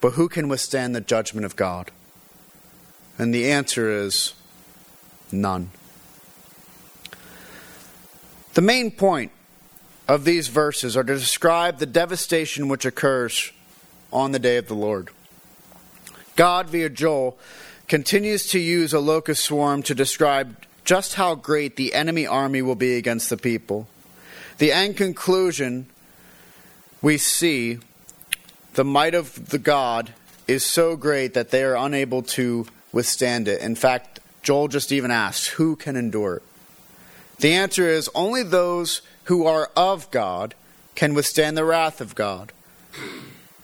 but 0.00 0.14
who 0.14 0.28
can 0.28 0.48
withstand 0.48 0.94
the 0.94 1.00
judgment 1.00 1.44
of 1.44 1.54
God? 1.54 1.90
And 3.18 3.34
the 3.34 3.50
answer 3.50 3.90
is 3.90 4.32
none. 5.30 5.70
The 8.54 8.60
main 8.60 8.90
point 8.90 9.32
of 10.06 10.24
these 10.24 10.48
verses 10.48 10.96
are 10.96 11.04
to 11.04 11.14
describe 11.14 11.78
the 11.78 11.86
devastation 11.86 12.68
which 12.68 12.84
occurs 12.84 13.50
on 14.12 14.32
the 14.32 14.38
day 14.38 14.58
of 14.58 14.68
the 14.68 14.74
Lord. 14.74 15.08
God, 16.36 16.68
via 16.68 16.90
Joel, 16.90 17.38
continues 17.88 18.46
to 18.48 18.58
use 18.58 18.92
a 18.92 19.00
locust 19.00 19.44
swarm 19.44 19.82
to 19.84 19.94
describe 19.94 20.56
just 20.84 21.14
how 21.14 21.34
great 21.34 21.76
the 21.76 21.94
enemy 21.94 22.26
army 22.26 22.60
will 22.60 22.74
be 22.74 22.96
against 22.96 23.30
the 23.30 23.36
people. 23.36 23.88
The 24.58 24.72
end 24.72 24.96
conclusion 24.96 25.86
we 27.00 27.16
see 27.18 27.78
the 28.74 28.84
might 28.84 29.14
of 29.14 29.48
the 29.48 29.58
God 29.58 30.12
is 30.46 30.64
so 30.64 30.96
great 30.96 31.34
that 31.34 31.50
they 31.50 31.64
are 31.64 31.76
unable 31.76 32.22
to 32.22 32.66
withstand 32.92 33.48
it. 33.48 33.60
In 33.60 33.74
fact, 33.74 34.20
Joel 34.42 34.68
just 34.68 34.92
even 34.92 35.10
asks, 35.10 35.46
Who 35.46 35.76
can 35.76 35.96
endure 35.96 36.36
it? 36.36 36.42
The 37.42 37.54
answer 37.54 37.88
is 37.88 38.08
only 38.14 38.44
those 38.44 39.02
who 39.24 39.46
are 39.46 39.68
of 39.76 40.08
God 40.12 40.54
can 40.94 41.12
withstand 41.12 41.56
the 41.56 41.64
wrath 41.64 42.00
of 42.00 42.14
God. 42.14 42.52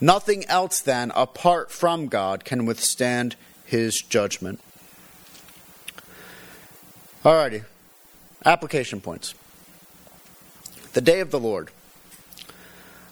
Nothing 0.01 0.45
else, 0.47 0.81
then, 0.81 1.13
apart 1.15 1.71
from 1.71 2.09
God, 2.09 2.45
can 2.45 2.67
withstand 2.67 3.37
his 3.65 4.03
judgment. 4.03 4.59
Alrighty, 7.25 7.67
application 8.45 9.01
points. 9.01 9.33
The 10.95 11.01
day 11.01 11.21
of 11.21 11.31
the 11.31 11.39
Lord. 11.39 11.71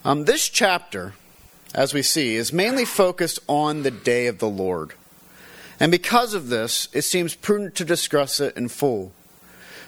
Um, 0.05 0.25
this 0.25 0.49
chapter, 0.49 1.15
as 1.77 1.95
we 1.95 2.03
see, 2.03 2.35
is 2.35 2.53
mainly 2.53 2.85
focused 2.85 3.39
on 3.47 3.85
the 3.85 3.93
day 3.93 4.27
of 4.27 4.41
the 4.41 4.49
Lord. 4.49 4.95
And 5.79 5.93
because 5.93 6.35
of 6.35 6.49
this, 6.49 6.89
it 6.93 7.03
seems 7.03 7.37
prudent 7.37 7.77
to 7.77 7.85
discuss 7.85 8.41
it 8.41 8.57
in 8.57 8.67
full. 8.67 9.13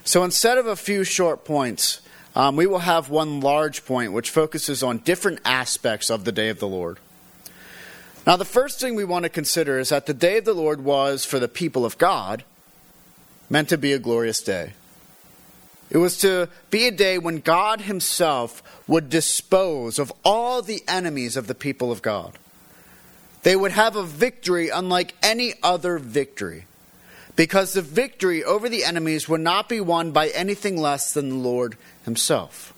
So 0.08 0.24
instead 0.24 0.56
of 0.56 0.66
a 0.66 0.74
few 0.74 1.04
short 1.04 1.44
points, 1.44 2.00
um, 2.34 2.56
we 2.56 2.66
will 2.66 2.78
have 2.78 3.10
one 3.10 3.42
large 3.42 3.84
point 3.84 4.14
which 4.14 4.30
focuses 4.30 4.82
on 4.82 5.00
different 5.04 5.38
aspects 5.44 6.08
of 6.08 6.24
the 6.24 6.32
day 6.32 6.48
of 6.48 6.60
the 6.60 6.66
Lord. 6.66 6.96
Now, 8.26 8.36
the 8.36 8.46
first 8.46 8.80
thing 8.80 8.94
we 8.94 9.04
want 9.04 9.24
to 9.24 9.28
consider 9.28 9.78
is 9.78 9.90
that 9.90 10.06
the 10.06 10.14
day 10.14 10.38
of 10.38 10.46
the 10.46 10.54
Lord 10.54 10.82
was, 10.82 11.26
for 11.26 11.38
the 11.38 11.46
people 11.46 11.84
of 11.84 11.98
God, 11.98 12.42
meant 13.50 13.68
to 13.68 13.76
be 13.76 13.92
a 13.92 13.98
glorious 13.98 14.40
day. 14.40 14.72
It 15.90 15.98
was 15.98 16.16
to 16.20 16.48
be 16.70 16.86
a 16.86 16.90
day 16.90 17.18
when 17.18 17.40
God 17.40 17.82
Himself 17.82 18.62
would 18.86 19.10
dispose 19.10 19.98
of 19.98 20.10
all 20.24 20.62
the 20.62 20.82
enemies 20.88 21.36
of 21.36 21.48
the 21.48 21.54
people 21.54 21.92
of 21.92 22.00
God. 22.00 22.38
They 23.42 23.56
would 23.56 23.72
have 23.72 23.94
a 23.94 24.04
victory 24.04 24.70
unlike 24.70 25.14
any 25.22 25.52
other 25.62 25.98
victory, 25.98 26.64
because 27.38 27.73
the 27.73 27.83
victory 27.83 28.42
over 28.42 28.68
the 28.68 28.83
enemies 28.83 29.28
would 29.28 29.40
not 29.40 29.68
be 29.68 29.80
won 29.80 30.11
by 30.11 30.26
anything 30.30 30.76
less 30.76 31.14
than 31.14 31.28
the 31.28 31.37
Lord 31.37 31.76
Himself. 32.04 32.75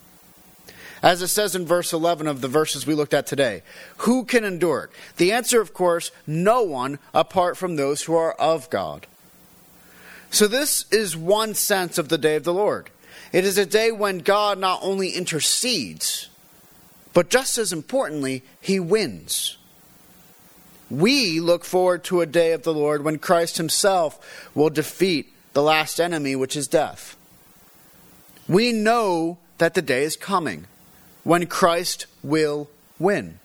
As 1.02 1.22
it 1.22 1.28
says 1.28 1.56
in 1.56 1.64
verse 1.64 1.94
11 1.94 2.26
of 2.26 2.42
the 2.42 2.46
verses 2.46 2.86
we 2.86 2.92
looked 2.92 3.14
at 3.14 3.26
today, 3.26 3.62
who 3.96 4.22
can 4.22 4.44
endure 4.44 4.84
it? 4.84 4.90
The 5.16 5.32
answer, 5.32 5.62
of 5.62 5.72
course, 5.72 6.10
no 6.26 6.62
one 6.62 6.98
apart 7.14 7.56
from 7.56 7.76
those 7.76 8.02
who 8.02 8.14
are 8.14 8.34
of 8.34 8.68
God. 8.68 9.06
So, 10.30 10.46
this 10.46 10.84
is 10.92 11.16
one 11.16 11.54
sense 11.54 11.96
of 11.96 12.10
the 12.10 12.18
day 12.18 12.36
of 12.36 12.44
the 12.44 12.52
Lord. 12.52 12.90
It 13.32 13.46
is 13.46 13.56
a 13.56 13.64
day 13.64 13.90
when 13.90 14.18
God 14.18 14.58
not 14.58 14.80
only 14.82 15.08
intercedes, 15.08 16.28
but 17.14 17.30
just 17.30 17.56
as 17.56 17.72
importantly, 17.72 18.42
he 18.60 18.78
wins. 18.78 19.56
We 20.90 21.38
look 21.38 21.64
forward 21.64 22.02
to 22.04 22.20
a 22.20 22.26
day 22.26 22.52
of 22.52 22.64
the 22.64 22.74
Lord 22.74 23.04
when 23.04 23.18
Christ 23.18 23.56
himself 23.56 24.50
will 24.54 24.70
defeat 24.70 25.32
the 25.52 25.62
last 25.62 26.00
enemy, 26.00 26.34
which 26.34 26.56
is 26.56 26.66
death. 26.66 27.16
We 28.48 28.72
know 28.72 29.38
that 29.58 29.74
the 29.74 29.82
day 29.82 30.02
is 30.02 30.16
coming 30.16 30.66
when 31.22 31.46
Christ 31.46 32.06
will 32.22 32.68
win. 32.98 33.38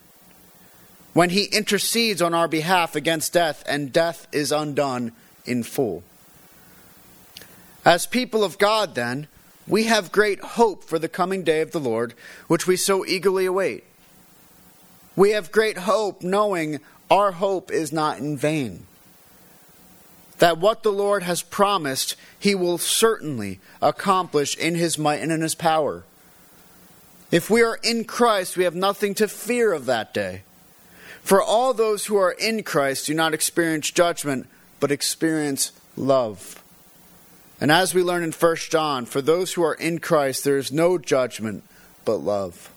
When 1.14 1.30
he 1.30 1.46
intercedes 1.46 2.22
on 2.22 2.34
our 2.34 2.48
behalf 2.48 2.96
against 2.96 3.34
death 3.34 3.64
and 3.68 3.94
death 3.94 4.28
is 4.32 4.52
undone 4.52 5.12
in 5.46 5.64
full. 5.64 6.04
As 7.86 8.08
people 8.08 8.44
of 8.44 8.58
God, 8.58 8.96
then, 8.96 9.28
we 9.68 9.84
have 9.84 10.12
great 10.12 10.40
hope 10.40 10.84
for 10.84 10.98
the 10.98 11.08
coming 11.08 11.44
day 11.44 11.62
of 11.62 11.72
the 11.72 11.80
Lord, 11.80 12.16
which 12.48 12.66
we 12.66 12.76
so 12.76 13.06
eagerly 13.06 13.46
await. 13.46 13.84
We 15.16 15.32
have 15.32 15.52
great 15.52 15.78
hope 15.78 16.22
knowing 16.22 16.80
our 17.10 17.34
hope 17.34 17.72
is 17.72 17.92
not 17.92 18.20
in 18.20 18.38
vain. 18.38 18.86
That 20.40 20.58
what 20.58 20.84
the 20.84 20.92
Lord 20.92 21.24
has 21.24 21.42
promised, 21.42 22.16
he 22.38 22.56
will 22.56 22.78
certainly 22.78 23.60
accomplish 23.82 24.58
in 24.58 24.76
his 24.76 24.98
might 24.98 25.22
and 25.22 25.32
in 25.32 25.42
his 25.42 25.56
power. 25.56 26.04
If 27.32 27.50
we 27.50 27.64
are 27.64 27.80
in 27.84 28.04
Christ, 28.04 28.58
we 28.58 28.66
have 28.66 28.76
nothing 28.76 29.14
to 29.16 29.28
fear 29.28 29.74
of 29.74 29.86
that 29.86 30.14
day. 30.14 30.44
For 31.24 31.42
all 31.42 31.74
those 31.74 32.06
who 32.06 32.18
are 32.18 32.32
in 32.34 32.64
Christ 32.64 33.08
do 33.08 33.14
not 33.14 33.34
experience 33.34 33.90
judgment, 33.90 34.48
but 34.80 34.92
experience 34.92 35.72
love. 35.98 36.62
And 37.60 37.72
as 37.72 37.94
we 37.94 38.04
learn 38.04 38.24
in 38.24 38.32
1 38.32 38.56
John, 38.70 39.06
for 39.06 39.22
those 39.22 39.54
who 39.54 39.64
are 39.64 39.74
in 39.74 40.00
Christ, 40.00 40.44
there 40.44 40.58
is 40.58 40.72
no 40.72 40.98
judgment 40.98 41.64
but 42.04 42.18
love. 42.18 42.72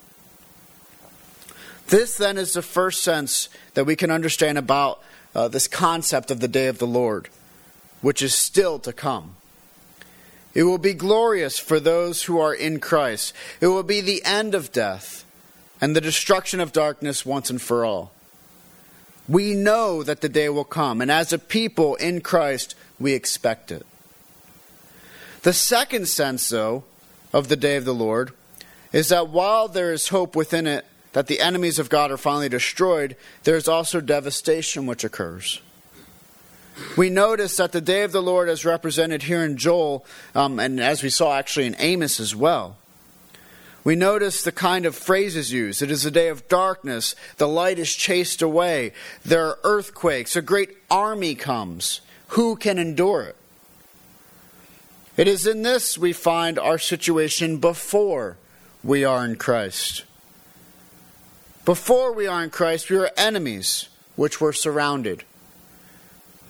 This 1.89 2.17
then 2.17 2.37
is 2.37 2.53
the 2.53 2.63
first 2.63 3.03
sense 3.03 3.49
that 3.75 3.85
we 3.85 3.97
can 3.97 4.11
understand 4.11 4.59
about 4.59 5.03
uh, 5.35 5.49
this 5.49 5.67
concept 5.67 6.31
of 6.31 6.41
the 6.41 6.49
day 6.49 6.67
of 6.67 6.79
the 6.79 6.87
Lord, 6.87 7.29
which 8.03 8.23
is 8.23 8.35
still 8.35 8.79
to 8.81 8.93
come. 8.93 9.37
It 10.55 10.65
will 10.65 10.79
be 10.79 10.95
glorious 10.95 11.59
for 11.59 11.81
those 11.81 12.25
who 12.25 12.39
are 12.39 12.55
in 12.55 12.81
Christ. 12.81 13.33
It 13.61 13.69
will 13.69 13.83
be 13.83 14.01
the 14.01 14.23
end 14.25 14.55
of 14.55 14.73
death 14.73 15.25
and 15.81 15.95
the 15.95 16.01
destruction 16.01 16.61
of 16.61 16.73
darkness 16.73 17.25
once 17.25 17.49
and 17.49 17.61
for 17.61 17.85
all. 17.85 18.13
We 19.29 19.55
know 19.55 20.03
that 20.03 20.21
the 20.21 20.29
day 20.29 20.49
will 20.49 20.65
come, 20.65 21.01
and 21.01 21.11
as 21.11 21.33
a 21.33 21.39
people 21.39 21.97
in 21.97 22.21
Christ, 22.23 22.75
we 22.99 23.13
expect 23.13 23.71
it. 23.71 23.87
The 25.43 25.53
second 25.53 26.09
sense, 26.09 26.49
though, 26.49 26.85
of 27.33 27.49
the 27.49 27.57
day 27.57 27.77
of 27.77 27.85
the 27.85 27.95
Lord 27.95 28.33
is 28.93 29.11
that 29.11 29.29
while 29.29 29.69
there 29.69 29.93
is 29.93 30.09
hope 30.09 30.35
within 30.35 30.67
it 30.67 30.85
that 31.13 31.27
the 31.27 31.41
enemies 31.41 31.79
of 31.79 31.89
God 31.89 32.11
are 32.11 32.17
finally 32.17 32.49
destroyed, 32.49 33.17
there 33.45 33.57
is 33.57 33.69
also 33.69 34.01
devastation 34.01 34.87
which 34.87 35.05
occurs. 35.05 35.61
We 36.97 37.11
notice 37.11 37.57
that 37.57 37.73
the 37.73 37.81
day 37.81 38.03
of 38.03 38.13
the 38.13 38.23
Lord 38.23 38.49
is 38.49 38.65
represented 38.65 39.25
here 39.25 39.43
in 39.43 39.57
Joel, 39.57 40.05
um, 40.35 40.61
and 40.61 40.81
as 40.81 41.03
we 41.03 41.11
saw 41.11 41.35
actually 41.35 41.67
in 41.67 41.77
Amos 41.79 42.21
as 42.21 42.37
well. 42.37 42.77
We 43.85 43.97
notice 43.97 44.43
the 44.43 44.53
kind 44.53 44.85
of 44.87 44.95
phrases 44.95 45.53
used. 45.53 45.83
It 45.83 45.91
is 45.91 46.05
a 46.05 46.11
day 46.11 46.29
of 46.29 46.49
darkness. 46.49 47.15
The 47.39 47.49
light 47.49 47.79
is 47.79 47.95
chased 47.95 48.43
away. 48.43 48.93
There 49.25 49.47
are 49.47 49.59
earthquakes. 49.65 50.37
A 50.37 50.43
great 50.43 50.77
army 50.91 51.35
comes. 51.35 52.01
Who 52.29 52.57
can 52.57 52.79
endure 52.79 53.23
it? 53.23 53.37
It 55.17 55.27
is 55.27 55.47
in 55.47 55.63
this 55.63 55.97
we 55.97 56.13
find 56.13 56.59
our 56.59 56.79
situation 56.79 57.59
before 57.59 58.37
we 58.85 59.05
are 59.05 59.25
in 59.25 59.37
Christ. 59.37 60.05
Before 61.69 62.15
we 62.15 62.27
are 62.27 62.43
in 62.43 62.49
Christ, 62.49 62.89
we 62.89 62.97
were 62.97 63.11
enemies, 63.15 63.91
which 64.17 64.41
were 64.41 64.55
surrounded. 64.55 65.25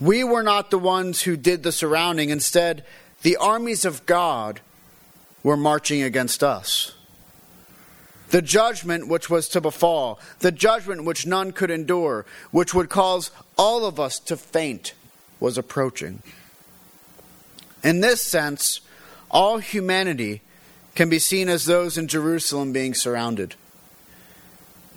We 0.01 0.23
were 0.23 0.45
not 0.45 0.71
the 0.71 0.79
ones 0.79 1.23
who 1.23 1.37
did 1.37 1.65
the 1.65 1.73
surrounding. 1.73 2.31
Instead, 2.31 2.85
the 3.23 3.37
armies 3.37 3.85
of 3.85 4.07
God 4.07 4.61
were 5.43 5.57
marching 5.57 6.03
against 6.03 6.45
us. 6.45 6.95
The 8.29 8.41
judgment 8.41 9.09
which 9.09 9.29
was 9.29 9.49
to 9.49 9.61
befall, 9.61 10.21
the 10.39 10.53
judgment 10.53 11.03
which 11.03 11.27
none 11.27 11.51
could 11.51 11.73
endure, 11.73 12.25
which 12.53 12.73
would 12.73 12.89
cause 12.89 13.33
all 13.57 13.85
of 13.87 13.99
us 13.99 14.21
to 14.21 14.37
faint, 14.37 14.95
was 15.41 15.59
approaching. 15.59 16.23
In 17.83 18.03
this 18.03 18.23
sense, 18.23 18.83
all 19.33 19.59
humanity 19.59 20.43
can 20.95 21.11
be 21.11 21.19
seen 21.19 21.49
as 21.49 21.65
those 21.65 21.99
in 21.99 22.07
Jerusalem 22.07 22.73
being 22.73 22.95
surrounded. 22.95 23.57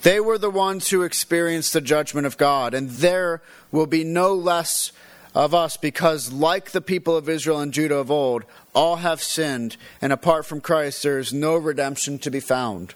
They 0.01 0.19
were 0.19 0.37
the 0.37 0.49
ones 0.49 0.89
who 0.89 1.03
experienced 1.03 1.73
the 1.73 1.81
judgment 1.81 2.25
of 2.25 2.37
God, 2.37 2.73
and 2.73 2.89
there 2.89 3.41
will 3.71 3.85
be 3.85 4.03
no 4.03 4.33
less 4.33 4.91
of 5.35 5.53
us 5.53 5.77
because, 5.77 6.31
like 6.31 6.71
the 6.71 6.81
people 6.81 7.15
of 7.15 7.29
Israel 7.29 7.59
and 7.59 7.73
Judah 7.73 7.97
of 7.97 8.11
old, 8.11 8.43
all 8.73 8.97
have 8.97 9.21
sinned, 9.21 9.77
and 10.01 10.11
apart 10.11 10.45
from 10.45 10.61
Christ, 10.61 11.03
there 11.03 11.19
is 11.19 11.31
no 11.31 11.55
redemption 11.55 12.17
to 12.19 12.31
be 12.31 12.39
found. 12.39 12.95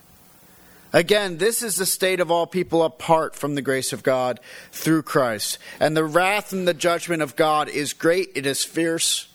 Again, 0.94 1.38
this 1.38 1.62
is 1.62 1.76
the 1.76 1.86
state 1.86 2.20
of 2.20 2.32
all 2.32 2.48
people 2.48 2.82
apart 2.82 3.36
from 3.36 3.56
the 3.56 3.62
grace 3.62 3.92
of 3.92 4.02
God 4.02 4.40
through 4.72 5.04
Christ. 5.04 5.60
And 5.80 5.96
the 5.96 6.06
wrath 6.06 6.54
and 6.54 6.68
the 6.68 6.74
judgment 6.74 7.22
of 7.22 7.36
God 7.36 7.68
is 7.68 7.94
great, 7.94 8.30
it 8.34 8.46
is 8.46 8.64
fierce, 8.64 9.28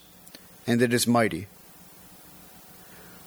and 0.65 0.81
it 0.81 0.91
is 0.91 1.07
mighty. 1.07 1.47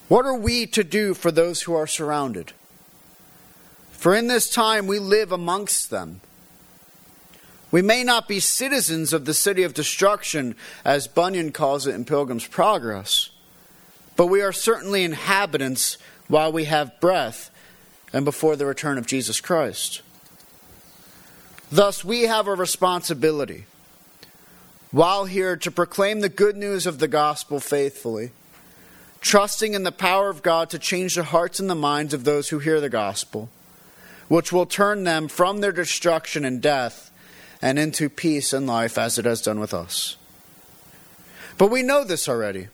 What 0.09 0.26
are 0.26 0.37
we 0.37 0.66
to 0.66 0.85
do 0.85 1.14
for 1.14 1.30
those 1.30 1.62
who 1.62 1.74
are 1.74 1.87
surrounded? 1.87 2.52
For 4.04 4.14
in 4.14 4.26
this 4.26 4.50
time 4.50 4.86
we 4.86 4.98
live 4.98 5.32
amongst 5.32 5.88
them. 5.88 6.20
We 7.70 7.80
may 7.80 8.04
not 8.04 8.28
be 8.28 8.38
citizens 8.38 9.14
of 9.14 9.24
the 9.24 9.32
city 9.32 9.62
of 9.62 9.72
destruction, 9.72 10.56
as 10.84 11.08
Bunyan 11.08 11.52
calls 11.52 11.86
it 11.86 11.94
in 11.94 12.04
Pilgrim's 12.04 12.46
Progress, 12.46 13.30
but 14.14 14.26
we 14.26 14.42
are 14.42 14.52
certainly 14.52 15.04
inhabitants 15.04 15.96
while 16.28 16.52
we 16.52 16.64
have 16.64 17.00
breath 17.00 17.50
and 18.12 18.26
before 18.26 18.56
the 18.56 18.66
return 18.66 18.98
of 18.98 19.06
Jesus 19.06 19.40
Christ. 19.40 20.02
Thus, 21.72 22.04
we 22.04 22.24
have 22.24 22.46
a 22.46 22.54
responsibility 22.54 23.64
while 24.90 25.24
here 25.24 25.56
to 25.56 25.70
proclaim 25.70 26.20
the 26.20 26.28
good 26.28 26.58
news 26.58 26.84
of 26.84 26.98
the 26.98 27.08
gospel 27.08 27.58
faithfully, 27.58 28.32
trusting 29.22 29.72
in 29.72 29.82
the 29.82 29.90
power 29.90 30.28
of 30.28 30.42
God 30.42 30.68
to 30.68 30.78
change 30.78 31.14
the 31.14 31.24
hearts 31.24 31.58
and 31.58 31.70
the 31.70 31.74
minds 31.74 32.12
of 32.12 32.24
those 32.24 32.50
who 32.50 32.58
hear 32.58 32.82
the 32.82 32.90
gospel, 32.90 33.48
which 34.34 34.52
will 34.52 34.66
turn 34.66 35.04
them 35.04 35.28
from 35.28 35.60
their 35.60 35.70
destruction 35.70 36.44
and 36.44 36.60
death 36.60 37.12
and 37.62 37.78
into 37.78 38.08
peace 38.08 38.52
and 38.52 38.66
life 38.66 38.98
as 38.98 39.16
it 39.16 39.24
has 39.24 39.40
done 39.40 39.60
with 39.60 39.72
us. 39.72 40.16
But 41.56 41.70
we 41.70 41.84
know 41.84 42.02
this 42.02 42.28
already. 42.28 42.66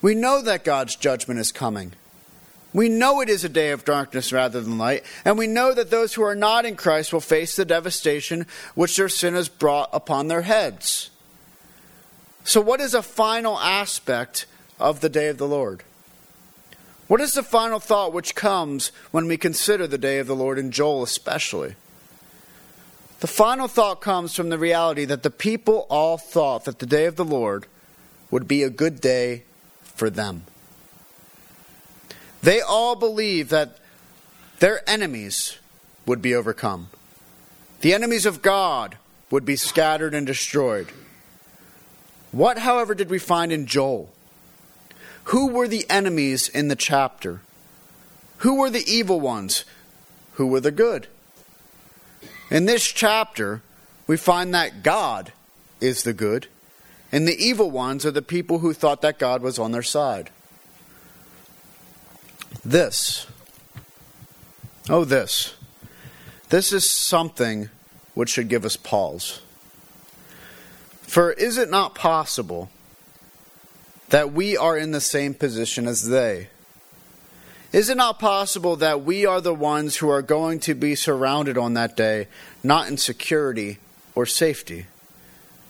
We 0.00 0.14
know 0.14 0.40
that 0.42 0.62
God's 0.62 0.94
judgment 0.94 1.40
is 1.40 1.50
coming. 1.50 1.94
We 2.72 2.88
know 2.88 3.20
it 3.20 3.28
is 3.28 3.42
a 3.42 3.48
day 3.48 3.70
of 3.70 3.84
darkness 3.84 4.32
rather 4.32 4.60
than 4.60 4.78
light, 4.78 5.02
and 5.24 5.36
we 5.36 5.48
know 5.48 5.74
that 5.74 5.90
those 5.90 6.14
who 6.14 6.22
are 6.22 6.36
not 6.36 6.64
in 6.64 6.76
Christ 6.76 7.12
will 7.12 7.20
face 7.20 7.56
the 7.56 7.64
devastation 7.64 8.46
which 8.76 8.96
their 8.96 9.08
sin 9.08 9.34
has 9.34 9.48
brought 9.48 9.90
upon 9.92 10.28
their 10.28 10.42
heads. 10.42 11.10
So, 12.44 12.60
what 12.60 12.80
is 12.80 12.94
a 12.94 13.02
final 13.02 13.58
aspect 13.58 14.46
of 14.78 15.00
the 15.00 15.08
day 15.08 15.26
of 15.26 15.38
the 15.38 15.48
Lord? 15.48 15.82
What 17.10 17.20
is 17.20 17.34
the 17.34 17.42
final 17.42 17.80
thought 17.80 18.12
which 18.12 18.36
comes 18.36 18.92
when 19.10 19.26
we 19.26 19.36
consider 19.36 19.88
the 19.88 19.98
day 19.98 20.20
of 20.20 20.28
the 20.28 20.36
Lord 20.36 20.60
in 20.60 20.70
Joel, 20.70 21.02
especially? 21.02 21.74
The 23.18 23.26
final 23.26 23.66
thought 23.66 24.00
comes 24.00 24.36
from 24.36 24.48
the 24.48 24.56
reality 24.56 25.04
that 25.06 25.24
the 25.24 25.30
people 25.32 25.88
all 25.90 26.18
thought 26.18 26.66
that 26.66 26.78
the 26.78 26.86
day 26.86 27.06
of 27.06 27.16
the 27.16 27.24
Lord 27.24 27.66
would 28.30 28.46
be 28.46 28.62
a 28.62 28.70
good 28.70 29.00
day 29.00 29.42
for 29.82 30.08
them. 30.08 30.44
They 32.42 32.60
all 32.60 32.94
believed 32.94 33.50
that 33.50 33.78
their 34.60 34.88
enemies 34.88 35.58
would 36.06 36.22
be 36.22 36.32
overcome. 36.32 36.90
The 37.80 37.92
enemies 37.92 38.24
of 38.24 38.40
God 38.40 38.98
would 39.32 39.44
be 39.44 39.56
scattered 39.56 40.14
and 40.14 40.28
destroyed. 40.28 40.92
What, 42.30 42.58
however, 42.58 42.94
did 42.94 43.10
we 43.10 43.18
find 43.18 43.50
in 43.50 43.66
Joel? 43.66 44.12
Who 45.30 45.46
were 45.46 45.68
the 45.68 45.88
enemies 45.88 46.48
in 46.48 46.66
the 46.66 46.74
chapter? 46.74 47.40
Who 48.38 48.56
were 48.56 48.68
the 48.68 48.82
evil 48.84 49.20
ones? 49.20 49.64
Who 50.32 50.48
were 50.48 50.58
the 50.58 50.72
good? 50.72 51.06
In 52.50 52.64
this 52.64 52.84
chapter, 52.84 53.62
we 54.08 54.16
find 54.16 54.52
that 54.52 54.82
God 54.82 55.32
is 55.80 56.02
the 56.02 56.12
good, 56.12 56.48
and 57.12 57.28
the 57.28 57.36
evil 57.36 57.70
ones 57.70 58.04
are 58.04 58.10
the 58.10 58.22
people 58.22 58.58
who 58.58 58.72
thought 58.72 59.02
that 59.02 59.20
God 59.20 59.40
was 59.40 59.56
on 59.56 59.70
their 59.70 59.84
side. 59.84 60.30
This, 62.64 63.28
oh, 64.88 65.04
this, 65.04 65.54
this 66.48 66.72
is 66.72 66.90
something 66.90 67.70
which 68.14 68.30
should 68.30 68.48
give 68.48 68.64
us 68.64 68.76
pause. 68.76 69.42
For 71.02 71.30
is 71.30 71.56
it 71.56 71.70
not 71.70 71.94
possible 71.94 72.68
that 74.10 74.32
we 74.32 74.56
are 74.56 74.76
in 74.76 74.90
the 74.90 75.00
same 75.00 75.34
position 75.34 75.86
as 75.86 76.08
they? 76.08 76.48
Is 77.72 77.88
it 77.88 77.96
not 77.96 78.18
possible 78.18 78.76
that 78.76 79.04
we 79.04 79.24
are 79.24 79.40
the 79.40 79.54
ones 79.54 79.96
who 79.96 80.08
are 80.08 80.22
going 80.22 80.58
to 80.60 80.74
be 80.74 80.96
surrounded 80.96 81.56
on 81.56 81.74
that 81.74 81.96
day, 81.96 82.26
not 82.64 82.88
in 82.88 82.96
security 82.96 83.78
or 84.16 84.26
safety, 84.26 84.86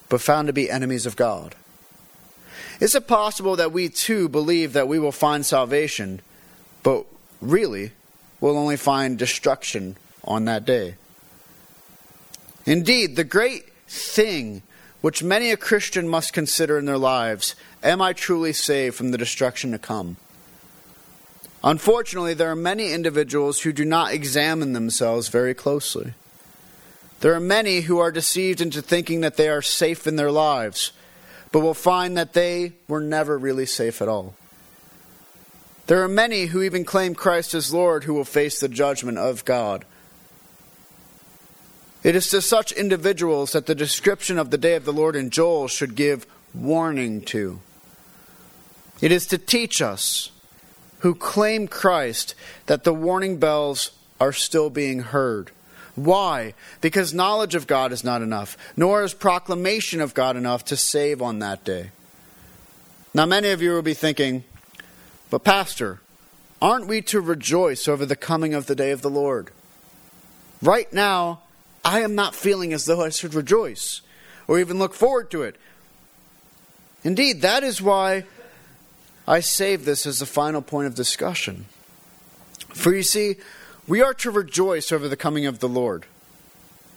but 0.09 0.22
found 0.22 0.46
to 0.46 0.53
be 0.55 0.70
enemies 0.70 1.05
of 1.05 1.16
God? 1.16 1.55
Is 2.81 2.94
it 2.94 3.07
possible 3.07 3.57
that 3.57 3.72
we 3.72 3.90
too 3.90 4.31
believe 4.31 4.72
that 4.72 4.88
we 4.88 4.98
will 4.98 5.12
find 5.12 5.44
salvation, 5.44 6.22
but 6.83 7.05
really 7.42 7.92
will 8.40 8.57
only 8.57 8.79
find 8.79 9.18
destruction 9.18 9.98
on 10.24 10.46
that 10.46 10.64
day? 10.64 10.94
Indeed, 12.64 13.16
the 13.16 13.24
great 13.24 13.70
thing 13.87 14.62
which 15.03 15.22
many 15.22 15.50
a 15.50 15.57
Christian 15.57 16.09
must 16.09 16.33
consider 16.33 16.79
in 16.79 16.87
their 16.87 16.98
lives 16.98 17.55
am 17.83 18.03
I 18.03 18.12
truly 18.12 18.53
saved 18.53 18.97
from 18.97 19.11
the 19.11 19.19
destruction 19.19 19.73
to 19.73 19.79
come? 19.79 20.16
Unfortunately, 21.62 22.35
there 22.35 22.51
are 22.51 22.57
many 22.57 22.93
individuals 22.93 23.61
who 23.61 23.73
do 23.73 23.85
not 23.85 24.12
examine 24.12 24.73
themselves 24.73 25.29
very 25.29 25.55
closely. 25.55 26.14
There 27.21 27.35
are 27.35 27.40
many 27.40 27.83
who 27.83 27.99
are 27.99 28.11
deceived 28.11 28.62
into 28.62 28.81
thinking 28.81 29.21
that 29.21 29.37
they 29.37 29.49
are 29.49 29.61
safe 29.61 30.07
in 30.07 30.16
their 30.16 30.31
lives, 30.31 30.93
but 31.53 31.61
will 31.61 31.75
find 31.75 32.16
that 32.16 32.33
they 32.33 32.73
were 32.88 33.01
never 33.01 33.37
really 33.37 33.66
safe 33.66 34.01
at 34.01 34.09
all. 34.09 34.35
There 35.87 36.03
are 36.03 36.09
many 36.09 36.47
who 36.47 36.62
even 36.62 36.85
claim 36.85 37.14
Christ 37.14 37.53
as 37.53 37.75
Lord 37.75 38.05
who 38.05 38.14
will 38.14 38.25
face 38.25 38.61
the 38.61 38.69
judgment 38.69 39.19
of 39.19 39.45
God. 39.45 39.85
It 42.03 42.16
is 42.16 42.31
to 42.31 42.40
such 42.40 42.73
individuals 42.73 43.53
that 43.53 43.66
the 43.66 43.75
description 43.75 44.38
of 44.38 44.51
the 44.51 44.57
day 44.57 44.77
of 44.77 44.87
the 44.87 44.93
Lord 44.93 45.14
in 45.14 45.29
Joel 45.29 45.69
should 45.69 45.95
give 45.95 46.27
warning 46.55 47.21
to. 47.23 47.61
It 49.00 49.12
is 49.12 49.26
to 49.28 49.38
teach 49.38 49.80
us 49.80 50.30
who 51.00 51.14
claim 51.14 51.66
Christ 51.66 52.34
that 52.66 52.84
the 52.84 52.94
warning 52.94 53.38
bells 53.38 53.92
are 54.20 54.32
still 54.32 54.70
being 54.70 55.00
heard. 55.00 55.50
Why? 55.94 56.54
Because 56.80 57.12
knowledge 57.14 57.54
of 57.54 57.66
God 57.66 57.92
is 57.92 58.04
not 58.04 58.22
enough, 58.22 58.56
nor 58.76 59.02
is 59.02 59.14
proclamation 59.14 60.00
of 60.00 60.14
God 60.14 60.36
enough 60.36 60.64
to 60.66 60.76
save 60.76 61.20
on 61.20 61.38
that 61.38 61.64
day. 61.64 61.90
Now, 63.12 63.26
many 63.26 63.50
of 63.50 63.60
you 63.60 63.72
will 63.72 63.82
be 63.82 63.94
thinking, 63.94 64.44
but, 65.30 65.44
Pastor, 65.44 66.00
aren't 66.62 66.86
we 66.86 67.02
to 67.02 67.20
rejoice 67.20 67.88
over 67.88 68.06
the 68.06 68.16
coming 68.16 68.54
of 68.54 68.66
the 68.66 68.74
day 68.74 68.92
of 68.92 69.02
the 69.02 69.10
Lord? 69.10 69.50
Right 70.62 70.92
now, 70.92 71.40
I 71.84 72.00
am 72.00 72.14
not 72.14 72.34
feeling 72.34 72.72
as 72.72 72.84
though 72.84 73.02
I 73.02 73.08
should 73.08 73.34
rejoice 73.34 74.02
or 74.46 74.58
even 74.58 74.78
look 74.78 74.94
forward 74.94 75.30
to 75.30 75.42
it. 75.42 75.56
Indeed, 77.02 77.42
that 77.42 77.64
is 77.64 77.80
why 77.80 78.24
I 79.31 79.38
save 79.38 79.85
this 79.85 80.07
as 80.07 80.19
the 80.19 80.27
final 80.27 80.61
point 80.61 80.88
of 80.88 80.97
discussion. 80.97 81.66
For 82.75 82.93
you 82.93 83.05
see, 83.05 83.37
we 83.87 84.03
are 84.03 84.12
to 84.14 84.31
rejoice 84.33 84.90
over 84.90 85.07
the 85.07 85.16
coming 85.16 85.47
of 85.47 85.61
the 85.61 85.69
Lord. 85.69 86.05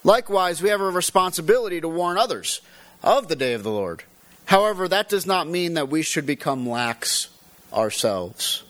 Likewise, 0.04 0.60
we 0.60 0.70
have 0.70 0.82
a 0.82 0.90
responsibility 0.90 1.80
to 1.80 1.88
warn 1.88 2.18
others 2.18 2.62
of 3.04 3.28
the 3.28 3.36
day 3.36 3.54
of 3.54 3.62
the 3.62 3.70
Lord. 3.70 4.02
However, 4.46 4.88
that 4.88 5.10
does 5.10 5.28
not 5.28 5.48
mean 5.48 5.76
that 5.76 5.90
we 5.90 6.02
should 6.02 6.26
become 6.26 6.68
lax 6.68 7.30
ourselves. 7.72 8.64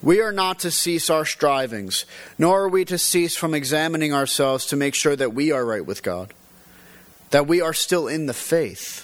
We 0.00 0.22
are 0.22 0.32
not 0.32 0.60
to 0.60 0.70
cease 0.70 1.10
our 1.10 1.26
strivings, 1.26 2.06
nor 2.38 2.62
are 2.62 2.68
we 2.70 2.86
to 2.86 2.96
cease 2.96 3.36
from 3.36 3.52
examining 3.52 4.14
ourselves 4.14 4.64
to 4.66 4.76
make 4.76 4.94
sure 4.94 5.14
that 5.14 5.34
we 5.34 5.52
are 5.52 5.64
right 5.64 5.84
with 5.84 6.02
God, 6.02 6.32
that 7.32 7.46
we 7.46 7.60
are 7.60 7.74
still 7.74 8.08
in 8.08 8.24
the 8.24 8.32
faith. 8.32 9.03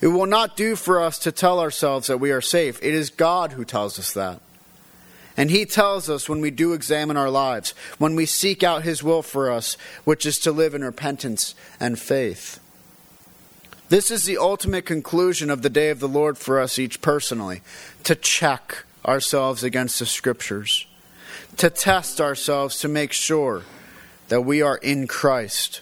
It 0.00 0.08
will 0.08 0.26
not 0.26 0.56
do 0.56 0.76
for 0.76 1.00
us 1.00 1.18
to 1.20 1.32
tell 1.32 1.58
ourselves 1.58 2.06
that 2.06 2.18
we 2.18 2.30
are 2.30 2.40
safe. 2.40 2.78
It 2.82 2.94
is 2.94 3.10
God 3.10 3.52
who 3.52 3.64
tells 3.64 3.98
us 3.98 4.12
that. 4.12 4.40
And 5.36 5.50
He 5.50 5.64
tells 5.64 6.08
us 6.10 6.28
when 6.28 6.40
we 6.40 6.50
do 6.50 6.72
examine 6.72 7.16
our 7.16 7.30
lives, 7.30 7.70
when 7.98 8.14
we 8.14 8.26
seek 8.26 8.62
out 8.62 8.82
His 8.82 9.02
will 9.02 9.22
for 9.22 9.50
us, 9.50 9.76
which 10.04 10.26
is 10.26 10.38
to 10.40 10.52
live 10.52 10.74
in 10.74 10.84
repentance 10.84 11.54
and 11.80 11.98
faith. 11.98 12.60
This 13.88 14.10
is 14.10 14.24
the 14.24 14.38
ultimate 14.38 14.84
conclusion 14.84 15.48
of 15.48 15.62
the 15.62 15.70
day 15.70 15.90
of 15.90 16.00
the 16.00 16.08
Lord 16.08 16.36
for 16.36 16.60
us 16.60 16.78
each 16.78 17.00
personally 17.00 17.62
to 18.04 18.14
check 18.14 18.84
ourselves 19.06 19.62
against 19.62 19.98
the 19.98 20.06
Scriptures, 20.06 20.86
to 21.56 21.70
test 21.70 22.20
ourselves 22.20 22.78
to 22.80 22.88
make 22.88 23.12
sure 23.12 23.62
that 24.28 24.42
we 24.42 24.60
are 24.60 24.76
in 24.76 25.06
Christ, 25.06 25.80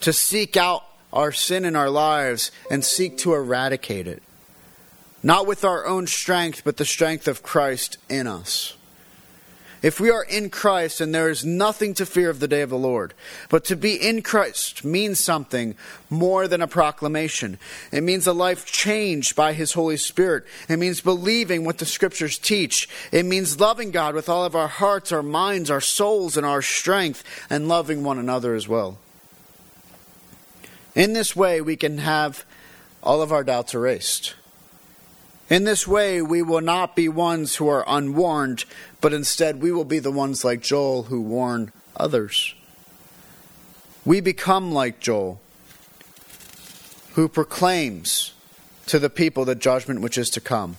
to 0.00 0.12
seek 0.12 0.56
out 0.56 0.84
our 1.12 1.32
sin 1.32 1.64
in 1.64 1.76
our 1.76 1.90
lives 1.90 2.50
and 2.70 2.84
seek 2.84 3.18
to 3.18 3.34
eradicate 3.34 4.06
it. 4.06 4.22
Not 5.22 5.46
with 5.46 5.64
our 5.64 5.86
own 5.86 6.06
strength, 6.06 6.62
but 6.64 6.76
the 6.76 6.84
strength 6.84 7.28
of 7.28 7.42
Christ 7.42 7.98
in 8.08 8.26
us. 8.26 8.74
If 9.82 9.98
we 9.98 10.10
are 10.10 10.24
in 10.24 10.50
Christ, 10.50 10.98
then 10.98 11.12
there 11.12 11.30
is 11.30 11.42
nothing 11.42 11.94
to 11.94 12.04
fear 12.04 12.28
of 12.28 12.38
the 12.38 12.48
day 12.48 12.60
of 12.60 12.68
the 12.68 12.76
Lord. 12.76 13.14
But 13.48 13.64
to 13.66 13.76
be 13.76 13.94
in 13.94 14.20
Christ 14.20 14.84
means 14.84 15.18
something 15.18 15.74
more 16.10 16.46
than 16.46 16.60
a 16.60 16.66
proclamation. 16.66 17.58
It 17.90 18.02
means 18.02 18.26
a 18.26 18.34
life 18.34 18.66
changed 18.66 19.34
by 19.34 19.54
His 19.54 19.72
Holy 19.72 19.96
Spirit. 19.96 20.44
It 20.68 20.78
means 20.78 21.00
believing 21.00 21.64
what 21.64 21.78
the 21.78 21.86
Scriptures 21.86 22.36
teach. 22.36 22.90
It 23.10 23.24
means 23.24 23.58
loving 23.58 23.90
God 23.90 24.14
with 24.14 24.28
all 24.28 24.44
of 24.44 24.54
our 24.54 24.68
hearts, 24.68 25.12
our 25.12 25.22
minds, 25.22 25.70
our 25.70 25.80
souls, 25.80 26.36
and 26.36 26.44
our 26.44 26.60
strength, 26.60 27.24
and 27.48 27.66
loving 27.66 28.04
one 28.04 28.18
another 28.18 28.54
as 28.54 28.68
well. 28.68 28.98
In 30.94 31.12
this 31.12 31.36
way, 31.36 31.60
we 31.60 31.76
can 31.76 31.98
have 31.98 32.44
all 33.02 33.22
of 33.22 33.32
our 33.32 33.44
doubts 33.44 33.74
erased. 33.74 34.34
In 35.48 35.64
this 35.64 35.86
way, 35.86 36.22
we 36.22 36.42
will 36.42 36.60
not 36.60 36.94
be 36.94 37.08
ones 37.08 37.56
who 37.56 37.68
are 37.68 37.84
unwarned, 37.86 38.64
but 39.00 39.12
instead 39.12 39.60
we 39.60 39.72
will 39.72 39.84
be 39.84 39.98
the 39.98 40.10
ones 40.10 40.44
like 40.44 40.62
Joel 40.62 41.04
who 41.04 41.20
warn 41.20 41.72
others. 41.96 42.54
We 44.04 44.20
become 44.20 44.72
like 44.72 45.00
Joel, 45.00 45.40
who 47.14 47.28
proclaims 47.28 48.32
to 48.86 48.98
the 48.98 49.10
people 49.10 49.44
the 49.44 49.54
judgment 49.54 50.00
which 50.00 50.18
is 50.18 50.30
to 50.30 50.40
come. 50.40 50.76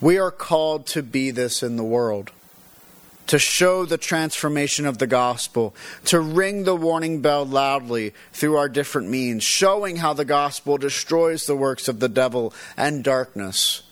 We 0.00 0.18
are 0.18 0.30
called 0.30 0.86
to 0.88 1.02
be 1.02 1.30
this 1.30 1.62
in 1.62 1.76
the 1.76 1.84
world 1.84 2.32
to 3.26 3.38
show 3.38 3.84
the 3.84 3.98
transformation 3.98 4.86
of 4.86 4.98
the 4.98 5.06
gospel, 5.06 5.74
to 6.04 6.20
ring 6.20 6.64
the 6.64 6.76
warning 6.76 7.20
bell 7.20 7.46
loudly 7.46 8.12
through 8.32 8.56
our 8.56 8.68
different 8.68 9.08
means, 9.08 9.42
showing 9.42 9.96
how 9.96 10.12
the 10.12 10.24
gospel 10.24 10.76
destroys 10.76 11.46
the 11.46 11.56
works 11.56 11.88
of 11.88 12.00
the 12.00 12.08
devil 12.08 12.52
and 12.76 13.04
darkness, 13.04 13.82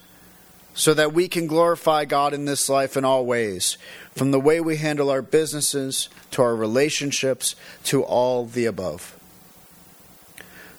so 0.74 0.94
that 0.94 1.12
we 1.12 1.28
can 1.28 1.46
glorify 1.46 2.04
God 2.04 2.32
in 2.32 2.44
this 2.44 2.68
life 2.68 2.96
in 2.96 3.04
all 3.04 3.24
ways, 3.24 3.78
from 4.12 4.30
the 4.30 4.40
way 4.40 4.60
we 4.60 4.76
handle 4.76 5.10
our 5.10 5.22
businesses 5.22 6.08
to 6.32 6.42
our 6.42 6.54
relationships 6.54 7.54
to 7.84 8.02
all 8.02 8.46
the 8.46 8.66
above. 8.66 9.16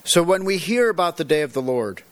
So 0.03 0.23
when 0.23 0.45
we 0.45 0.57
hear 0.57 0.89
about 0.89 1.17
the 1.17 1.23
day 1.23 1.41
of 1.41 1.53
the 1.53 1.61
Lord, 1.61 2.03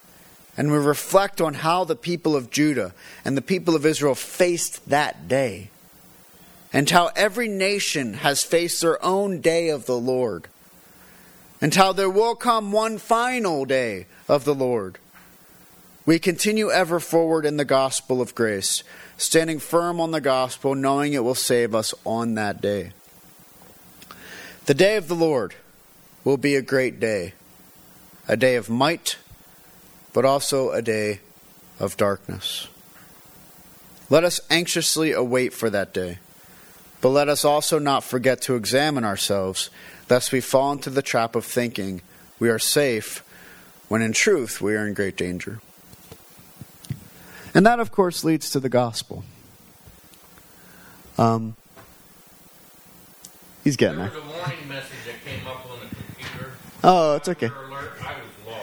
and 0.55 0.71
we 0.71 0.77
reflect 0.77 1.39
on 1.39 1.53
how 1.53 1.85
the 1.85 1.95
people 1.95 2.35
of 2.35 2.49
Judah 2.49 2.93
and 3.23 3.37
the 3.37 3.41
people 3.41 3.75
of 3.75 3.85
Israel 3.85 4.15
faced 4.15 4.89
that 4.89 5.27
day, 5.27 5.69
and 6.71 6.89
how 6.89 7.09
every 7.15 7.47
nation 7.47 8.15
has 8.15 8.43
faced 8.43 8.81
their 8.81 9.03
own 9.03 9.41
day 9.41 9.69
of 9.69 9.85
the 9.85 9.97
Lord, 9.97 10.47
and 11.61 11.73
how 11.73 11.93
there 11.93 12.09
will 12.09 12.35
come 12.35 12.71
one 12.71 12.97
final 12.97 13.65
day 13.65 14.05
of 14.27 14.45
the 14.45 14.55
Lord. 14.55 14.97
We 16.05 16.19
continue 16.19 16.71
ever 16.71 16.99
forward 16.99 17.45
in 17.45 17.57
the 17.57 17.65
gospel 17.65 18.21
of 18.21 18.35
grace, 18.35 18.83
standing 19.17 19.59
firm 19.59 19.99
on 19.99 20.11
the 20.11 20.21
gospel, 20.21 20.75
knowing 20.75 21.13
it 21.13 21.23
will 21.23 21.35
save 21.35 21.75
us 21.75 21.93
on 22.05 22.35
that 22.35 22.61
day. 22.61 22.91
The 24.65 24.73
day 24.73 24.95
of 24.95 25.07
the 25.07 25.15
Lord 25.15 25.55
will 26.23 26.37
be 26.37 26.55
a 26.55 26.61
great 26.61 26.99
day, 26.99 27.33
a 28.27 28.37
day 28.37 28.55
of 28.55 28.69
might, 28.69 29.17
but 30.13 30.25
also 30.25 30.71
a 30.71 30.81
day 30.81 31.21
of 31.79 31.97
darkness. 31.97 32.67
Let 34.09 34.23
us 34.23 34.39
anxiously 34.49 35.11
await 35.11 35.53
for 35.53 35.69
that 35.69 35.93
day 35.93 36.19
But 37.01 37.09
let 37.09 37.29
us 37.29 37.45
also 37.45 37.79
not 37.79 38.03
forget 38.03 38.41
to 38.43 38.55
examine 38.55 39.05
ourselves, 39.05 39.69
lest 40.09 40.31
we 40.31 40.41
fall 40.41 40.71
into 40.73 40.89
the 40.89 41.01
trap 41.01 41.35
of 41.35 41.45
thinking 41.45 42.01
we 42.39 42.49
are 42.49 42.59
safe 42.59 43.23
when 43.87 44.01
in 44.01 44.11
truth 44.11 44.59
we 44.61 44.75
are 44.75 44.85
in 44.85 44.93
great 44.93 45.15
danger. 45.15 45.61
And 47.53 47.65
that, 47.65 47.79
of 47.79 47.91
course, 47.91 48.23
leads 48.23 48.49
to 48.51 48.59
the 48.59 48.69
gospel. 48.69 49.23
Um, 51.17 51.55
he's 53.63 53.75
getting 53.75 53.97
There 53.99 54.09
there. 54.09 54.21
was 54.21 54.29
a 54.33 54.37
warning 54.37 54.67
message 54.67 54.91
that 55.05 55.25
came 55.25 55.45
up 55.47 55.65
on 55.69 55.79
the 55.79 55.95
computer. 55.95 56.51
Oh, 56.83 57.15
it's 57.15 57.27
okay. 57.29 57.47
Alert, 57.47 57.91
I 58.01 58.15
was 58.45 58.55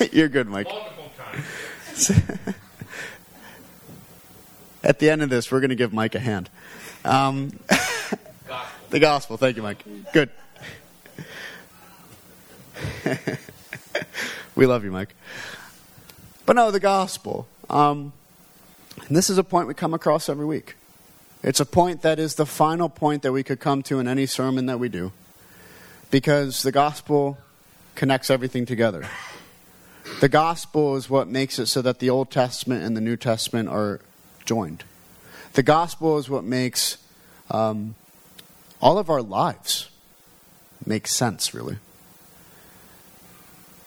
lost 0.00 0.12
You're 0.12 0.28
good, 0.28 0.48
Mike. 0.48 0.66
multiple 0.66 1.10
times. 1.16 2.10
At 4.84 4.98
the 4.98 5.08
end 5.08 5.22
of 5.22 5.30
this, 5.30 5.50
we're 5.50 5.60
going 5.60 5.70
to 5.70 5.76
give 5.76 5.92
Mike 5.92 6.14
a 6.14 6.20
hand. 6.20 6.50
Um, 7.04 7.58
the 8.90 8.98
gospel. 8.98 9.36
Thank 9.36 9.56
you, 9.56 9.62
Mike. 9.62 9.84
Good. 10.12 10.30
we 14.54 14.66
love 14.66 14.84
you, 14.84 14.90
Mike. 14.90 15.14
But 16.46 16.56
no, 16.56 16.70
the 16.70 16.80
gospel. 16.80 17.46
Um, 17.68 18.12
and 19.06 19.16
this 19.16 19.28
is 19.30 19.38
a 19.38 19.44
point 19.44 19.68
we 19.68 19.74
come 19.74 19.94
across 19.94 20.28
every 20.28 20.46
week. 20.46 20.76
It's 21.42 21.60
a 21.60 21.66
point 21.66 22.02
that 22.02 22.18
is 22.18 22.36
the 22.36 22.46
final 22.46 22.88
point 22.88 23.22
that 23.22 23.32
we 23.32 23.42
could 23.42 23.60
come 23.60 23.82
to 23.84 23.98
in 23.98 24.08
any 24.08 24.26
sermon 24.26 24.66
that 24.66 24.78
we 24.78 24.88
do. 24.88 25.12
Because 26.10 26.62
the 26.62 26.72
gospel 26.72 27.38
connects 27.94 28.30
everything 28.30 28.64
together. 28.66 29.06
The 30.20 30.28
gospel 30.28 30.96
is 30.96 31.10
what 31.10 31.28
makes 31.28 31.58
it 31.58 31.66
so 31.66 31.82
that 31.82 31.98
the 31.98 32.10
Old 32.10 32.30
Testament 32.30 32.84
and 32.84 32.96
the 32.96 33.00
New 33.00 33.16
Testament 33.16 33.68
are 33.68 34.00
joined. 34.44 34.84
The 35.54 35.62
gospel 35.62 36.18
is 36.18 36.28
what 36.28 36.42
makes 36.42 36.98
um, 37.48 37.94
all 38.80 38.98
of 38.98 39.08
our 39.08 39.22
lives 39.22 39.88
make 40.84 41.06
sense, 41.06 41.54
really. 41.54 41.78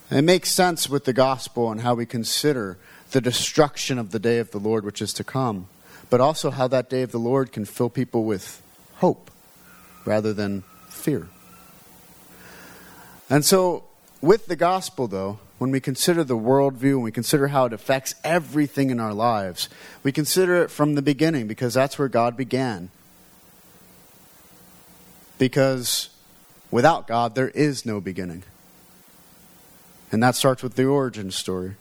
It 0.10 0.22
makes 0.22 0.50
sense 0.50 0.90
with 0.90 1.04
the 1.04 1.12
gospel 1.12 1.70
and 1.70 1.82
how 1.82 1.94
we 1.94 2.06
consider 2.06 2.78
the 3.12 3.20
destruction 3.20 4.00
of 4.00 4.12
the 4.12 4.20
day 4.20 4.40
of 4.40 4.52
the 4.52 4.60
Lord 4.60 4.86
which 4.86 5.02
is 5.02 5.12
to 5.14 5.26
come, 5.26 5.68
but 6.10 6.22
also 6.22 6.52
how 6.52 6.70
that 6.70 6.90
day 6.90 7.02
of 7.02 7.12
the 7.12 7.20
Lord 7.20 7.52
can 7.52 7.66
fill 7.66 7.90
people 7.90 8.24
with 8.24 8.62
hope 8.96 9.30
rather 10.06 10.34
than 10.34 10.64
fear. 10.88 11.28
And 13.30 13.44
so, 13.44 13.84
with 14.22 14.46
the 14.46 14.56
gospel, 14.56 15.10
though, 15.10 15.40
when 15.58 15.72
we 15.72 15.80
consider 15.80 16.24
the 16.24 16.38
worldview 16.38 16.94
and 16.94 17.04
we 17.04 17.12
consider 17.12 17.48
how 17.48 17.66
it 17.66 17.74
affects 17.74 18.14
everything 18.24 18.90
in 18.90 19.00
our 19.00 19.14
lives, 19.14 19.70
we 20.04 20.12
consider 20.12 20.64
it 20.64 20.70
from 20.70 20.96
the 20.96 21.02
beginning 21.02 21.48
because 21.48 21.74
that's 21.74 21.98
where 21.98 22.08
God 22.08 22.38
began. 22.38 22.90
Because 25.38 26.10
without 26.70 27.08
God, 27.08 27.36
there 27.36 27.50
is 27.50 27.86
no 27.86 28.00
beginning. 28.00 28.44
And 30.12 30.22
that 30.24 30.36
starts 30.36 30.64
with 30.64 30.76
the 30.76 30.86
origin 30.86 31.32
story. 31.32 31.76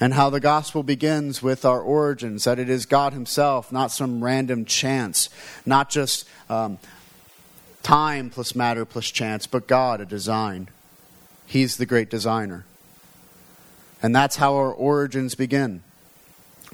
And 0.00 0.14
how 0.14 0.30
the 0.30 0.40
gospel 0.40 0.82
begins 0.82 1.42
with 1.42 1.64
our 1.64 1.80
origins, 1.80 2.44
that 2.44 2.58
it 2.58 2.68
is 2.68 2.84
God 2.84 3.12
Himself, 3.12 3.70
not 3.70 3.92
some 3.92 4.22
random 4.22 4.64
chance, 4.64 5.28
not 5.64 5.88
just 5.88 6.28
um, 6.50 6.78
time 7.82 8.30
plus 8.30 8.54
matter 8.54 8.84
plus 8.84 9.10
chance, 9.10 9.46
but 9.46 9.68
God, 9.68 10.00
a 10.00 10.06
design. 10.06 10.68
He's 11.46 11.76
the 11.76 11.86
great 11.86 12.10
designer. 12.10 12.64
And 14.02 14.14
that's 14.14 14.36
how 14.36 14.54
our 14.56 14.72
origins 14.72 15.34
begin. 15.34 15.82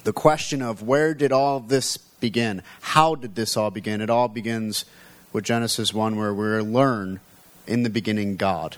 The 0.05 0.13
question 0.13 0.63
of 0.63 0.83
where 0.83 1.15
did 1.15 1.33
all 1.33 1.61
this 1.61 1.97
begin? 1.97 2.63
How 2.81 3.15
did 3.15 3.35
this 3.35 3.57
all 3.57 3.71
begin? 3.71 4.01
It 4.01 4.11
all 4.11 4.29
begins 4.29 4.85
with 5.33 5.45
Genesis 5.45 5.93
1, 5.95 6.17
where 6.17 6.35
we 6.35 6.45
learn 6.61 7.21
in 7.67 7.83
the 7.83 7.91
beginning 7.91 8.37
God. 8.37 8.77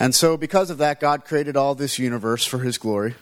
And 0.00 0.14
so, 0.14 0.36
because 0.36 0.70
of 0.70 0.78
that, 0.78 0.98
God 0.98 1.24
created 1.24 1.56
all 1.56 1.74
this 1.74 1.98
universe 1.98 2.44
for 2.44 2.58
His 2.60 2.78
glory. 2.78 3.14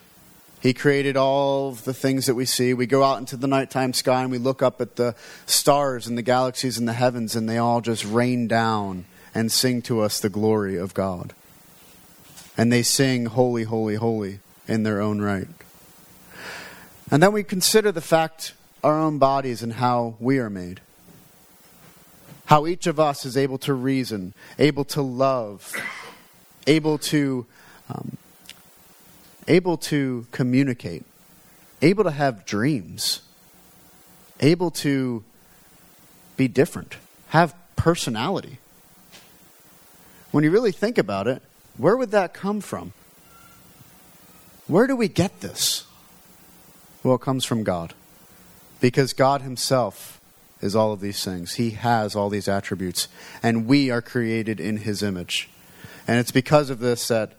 He 0.60 0.72
created 0.72 1.16
all 1.16 1.72
the 1.72 1.94
things 1.94 2.26
that 2.26 2.34
we 2.34 2.44
see. 2.44 2.74
We 2.74 2.86
go 2.86 3.02
out 3.02 3.18
into 3.18 3.36
the 3.36 3.46
nighttime 3.46 3.92
sky 3.92 4.22
and 4.22 4.30
we 4.30 4.38
look 4.38 4.62
up 4.62 4.80
at 4.80 4.96
the 4.96 5.14
stars 5.46 6.06
and 6.06 6.16
the 6.16 6.22
galaxies 6.22 6.78
and 6.78 6.86
the 6.86 6.92
heavens, 6.92 7.34
and 7.34 7.48
they 7.48 7.58
all 7.58 7.80
just 7.80 8.04
rain 8.04 8.46
down 8.46 9.06
and 9.34 9.50
sing 9.50 9.82
to 9.82 10.00
us 10.00 10.20
the 10.20 10.28
glory 10.28 10.76
of 10.76 10.94
God. 10.94 11.32
And 12.56 12.72
they 12.72 12.82
sing, 12.82 13.26
Holy, 13.26 13.64
Holy, 13.64 13.94
Holy, 13.94 14.40
in 14.66 14.82
their 14.82 15.00
own 15.00 15.20
right. 15.20 15.48
And 17.10 17.22
then 17.22 17.32
we 17.32 17.42
consider 17.42 17.90
the 17.90 18.00
fact 18.00 18.54
our 18.82 18.98
own 18.98 19.18
bodies 19.18 19.62
and 19.62 19.74
how 19.74 20.14
we 20.20 20.38
are 20.38 20.50
made. 20.50 20.80
How 22.46 22.66
each 22.66 22.86
of 22.86 22.98
us 22.98 23.24
is 23.24 23.36
able 23.36 23.58
to 23.58 23.74
reason, 23.74 24.34
able 24.58 24.84
to 24.86 25.02
love, 25.02 25.72
able 26.66 26.98
to 26.98 27.46
um, 27.88 28.16
able 29.48 29.76
to 29.76 30.26
communicate, 30.30 31.04
able 31.82 32.04
to 32.04 32.10
have 32.10 32.44
dreams, 32.44 33.20
able 34.38 34.70
to 34.70 35.24
be 36.36 36.46
different, 36.46 36.96
have 37.28 37.54
personality. 37.74 38.59
When 40.30 40.44
you 40.44 40.50
really 40.50 40.72
think 40.72 40.98
about 40.98 41.26
it, 41.26 41.42
where 41.76 41.96
would 41.96 42.10
that 42.12 42.34
come 42.34 42.60
from? 42.60 42.92
Where 44.66 44.86
do 44.86 44.94
we 44.94 45.08
get 45.08 45.40
this? 45.40 45.86
Well, 47.02 47.16
it 47.16 47.20
comes 47.20 47.44
from 47.44 47.64
God. 47.64 47.94
Because 48.80 49.12
God 49.12 49.42
Himself 49.42 50.20
is 50.60 50.76
all 50.76 50.92
of 50.92 51.00
these 51.00 51.24
things. 51.24 51.54
He 51.54 51.70
has 51.70 52.14
all 52.14 52.28
these 52.28 52.48
attributes. 52.48 53.08
And 53.42 53.66
we 53.66 53.90
are 53.90 54.02
created 54.02 54.60
in 54.60 54.78
His 54.78 55.02
image. 55.02 55.48
And 56.06 56.18
it's 56.18 56.30
because 56.30 56.70
of 56.70 56.78
this 56.78 57.08
that 57.08 57.32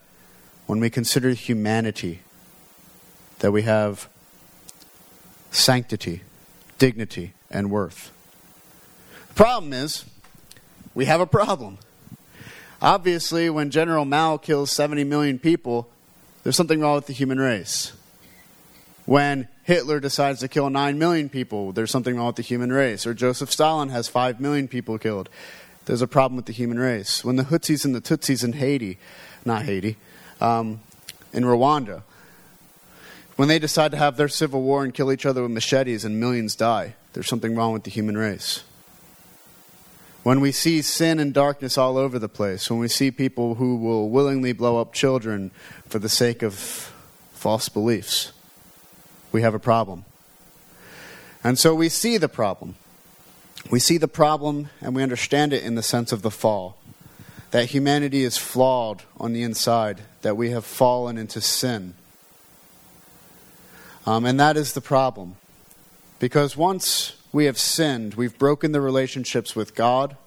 when 0.66 0.80
we 0.80 0.90
consider 0.90 1.30
humanity, 1.30 2.20
that 3.40 3.52
we 3.52 3.64
have 3.64 4.10
sanctity, 5.52 6.22
dignity, 6.78 7.34
and 7.50 7.70
worth. 7.70 8.12
The 9.30 9.34
problem 9.34 9.74
is, 9.74 10.06
we 10.94 11.06
have 11.06 11.22
a 11.22 11.26
problem. 11.26 11.78
Obviously, 12.82 13.50
when 13.50 13.70
General 13.70 14.06
Mao 14.06 14.38
kills 14.38 14.72
70 14.72 15.04
million 15.04 15.38
people, 15.38 15.88
there's 16.44 16.56
something 16.56 16.80
wrong 16.80 16.96
with 16.96 17.06
the 17.06 17.14
human 17.14 17.40
race. 17.40 17.94
When 19.06 19.48
Hitler 19.64 20.00
decides 20.00 20.40
to 20.40 20.48
kill 20.48 20.70
9 20.70 20.98
million 20.98 21.30
people, 21.30 21.72
there's 21.74 21.92
something 21.92 22.16
wrong 22.16 22.28
with 22.28 22.38
the 22.38 22.42
human 22.42 22.72
race. 22.72 23.06
Or 23.06 23.14
Joseph 23.14 23.52
Stalin 23.52 23.90
has 23.90 24.08
5 24.08 24.40
million 24.40 24.68
people 24.68 24.98
killed. 24.98 25.30
There's 25.86 26.02
a 26.02 26.08
problem 26.08 26.36
with 26.36 26.46
the 26.46 26.54
human 26.54 26.80
race. 26.80 27.24
When 27.24 27.36
the 27.36 27.44
Hutsis 27.44 27.86
and 27.86 27.94
the 27.94 28.02
Tutsis 28.02 28.44
in 28.44 28.54
Haiti, 28.54 28.98
not 29.46 29.64
Haiti, 29.64 29.98
um, 30.40 30.80
in 31.34 31.44
Rwanda, 31.44 32.02
when 33.36 33.48
they 33.48 33.60
decide 33.60 33.92
to 33.92 33.98
have 33.98 34.18
their 34.18 34.28
civil 34.28 34.62
war 34.62 34.84
and 34.84 34.94
kill 34.94 35.12
each 35.12 35.26
other 35.26 35.44
with 35.44 35.52
machetes 35.52 36.04
and 36.04 36.20
millions 36.20 36.56
die, 36.56 36.96
there's 37.14 37.28
something 37.28 37.56
wrong 37.56 37.74
with 37.74 37.84
the 37.84 37.92
human 37.92 38.18
race. 38.18 38.64
When 40.24 40.40
we 40.40 40.52
see 40.52 40.84
sin 40.84 41.20
and 41.20 41.34
darkness 41.34 41.80
all 41.80 41.98
over 41.98 42.20
the 42.20 42.30
place, 42.30 42.70
when 42.70 42.80
we 42.80 42.88
see 42.88 43.10
people 43.10 43.56
who 43.56 43.76
will 43.76 44.10
willingly 44.10 44.54
blow 44.54 44.80
up 44.80 44.94
children 44.94 45.50
for 45.88 45.98
the 45.98 46.10
sake 46.10 46.44
of 46.44 46.54
false 47.34 47.70
beliefs, 47.70 48.32
we 49.32 49.42
have 49.42 49.56
a 49.56 49.60
problem. 49.60 50.06
And 51.44 51.58
so 51.58 51.74
we 51.74 51.90
see 51.90 52.18
the 52.18 52.30
problem. 52.30 52.76
We 53.72 53.80
see 53.80 53.98
the 53.98 54.08
problem 54.08 54.70
and 54.80 54.96
we 54.96 55.02
understand 55.02 55.54
it 55.54 55.64
in 55.64 55.74
the 55.74 55.84
sense 55.84 56.12
of 56.12 56.22
the 56.22 56.30
fall. 56.30 56.78
That 57.50 57.66
humanity 57.66 58.24
is 58.24 58.38
flawed 58.38 59.02
on 59.20 59.34
the 59.34 59.42
inside, 59.42 60.02
that 60.22 60.38
we 60.38 60.52
have 60.52 60.66
fallen 60.66 61.18
into 61.18 61.42
sin. 61.42 61.96
Um, 64.06 64.26
and 64.26 64.40
that 64.40 64.56
is 64.56 64.74
the 64.74 64.82
problem. 64.82 65.36
Because 66.20 66.56
once 66.56 67.16
we 67.32 67.46
have 67.46 67.58
sinned, 67.58 68.16
we've 68.16 68.38
broken 68.38 68.72
the 68.72 68.82
relationships 68.82 69.56
with 69.56 69.76
God, 69.76 70.18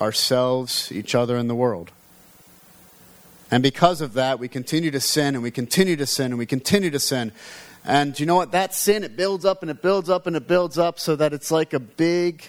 ourselves, 0.00 0.90
each 0.90 1.14
other, 1.14 1.36
and 1.36 1.48
the 1.48 1.54
world. 1.54 1.90
And 3.50 3.62
because 3.62 4.00
of 4.00 4.14
that, 4.14 4.38
we 4.38 4.48
continue 4.48 4.90
to 4.92 5.00
sin 5.00 5.34
and 5.34 5.42
we 5.42 5.50
continue 5.50 5.96
to 5.96 6.06
sin 6.06 6.26
and 6.26 6.38
we 6.38 6.46
continue 6.46 6.90
to 6.90 7.00
sin. 7.00 7.32
And 7.84 8.18
you 8.18 8.26
know 8.26 8.36
what? 8.36 8.52
That 8.52 8.74
sin, 8.74 9.02
it 9.02 9.16
builds 9.16 9.44
up 9.44 9.62
and 9.62 9.70
it 9.70 9.82
builds 9.82 10.08
up 10.08 10.26
and 10.26 10.36
it 10.36 10.46
builds 10.46 10.78
up 10.78 11.00
so 11.00 11.16
that 11.16 11.32
it's 11.32 11.50
like 11.50 11.72
a 11.72 11.80
big 11.80 12.44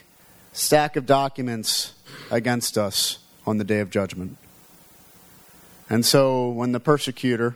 stack 0.54 0.96
of 0.96 1.06
documents 1.06 1.94
against 2.30 2.78
us 2.78 3.20
on 3.48 3.58
the 3.58 3.64
day 3.64 3.80
of 3.80 3.90
judgment. 3.90 4.38
And 5.90 6.06
so 6.06 6.50
when 6.50 6.72
the 6.72 6.80
persecutor 6.80 7.56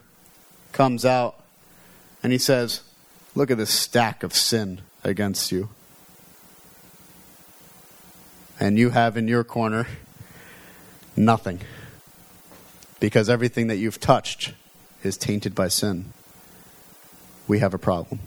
comes 0.72 1.06
out 1.06 1.44
and 2.24 2.32
he 2.32 2.38
says, 2.38 2.82
Look 3.38 3.52
at 3.52 3.58
this 3.58 3.70
stack 3.70 4.24
of 4.24 4.34
sin 4.34 4.80
against 5.04 5.52
you. 5.52 5.70
And 8.60 8.78
you 8.78 8.92
have 8.92 9.18
in 9.18 9.28
your 9.28 9.44
corner 9.44 9.88
nothing. 11.16 11.60
Because 13.00 13.30
everything 13.30 13.68
that 13.68 13.78
you've 13.78 14.00
touched 14.00 14.54
is 15.04 15.18
tainted 15.18 15.54
by 15.54 15.68
sin. 15.68 16.14
We 17.48 17.60
have 17.60 17.74
a 17.74 17.78
problem. 17.78 18.20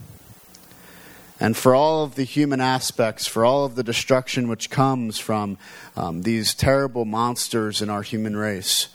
And 1.40 1.56
for 1.56 1.74
all 1.74 2.02
of 2.02 2.16
the 2.16 2.24
human 2.24 2.60
aspects, 2.60 3.26
for 3.26 3.44
all 3.44 3.64
of 3.64 3.76
the 3.76 3.84
destruction 3.84 4.48
which 4.48 4.70
comes 4.70 5.18
from 5.18 5.56
um, 5.96 6.22
these 6.22 6.54
terrible 6.54 7.04
monsters 7.04 7.80
in 7.80 7.90
our 7.90 8.02
human 8.02 8.36
race, 8.36 8.88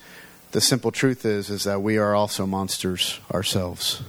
the 0.51 0.61
simple 0.61 0.91
truth 0.91 1.25
is, 1.25 1.49
is 1.49 1.63
that 1.63 1.81
we 1.81 1.97
are 1.97 2.13
also 2.13 2.45
monsters 2.45 3.19
ourselves 3.33 4.03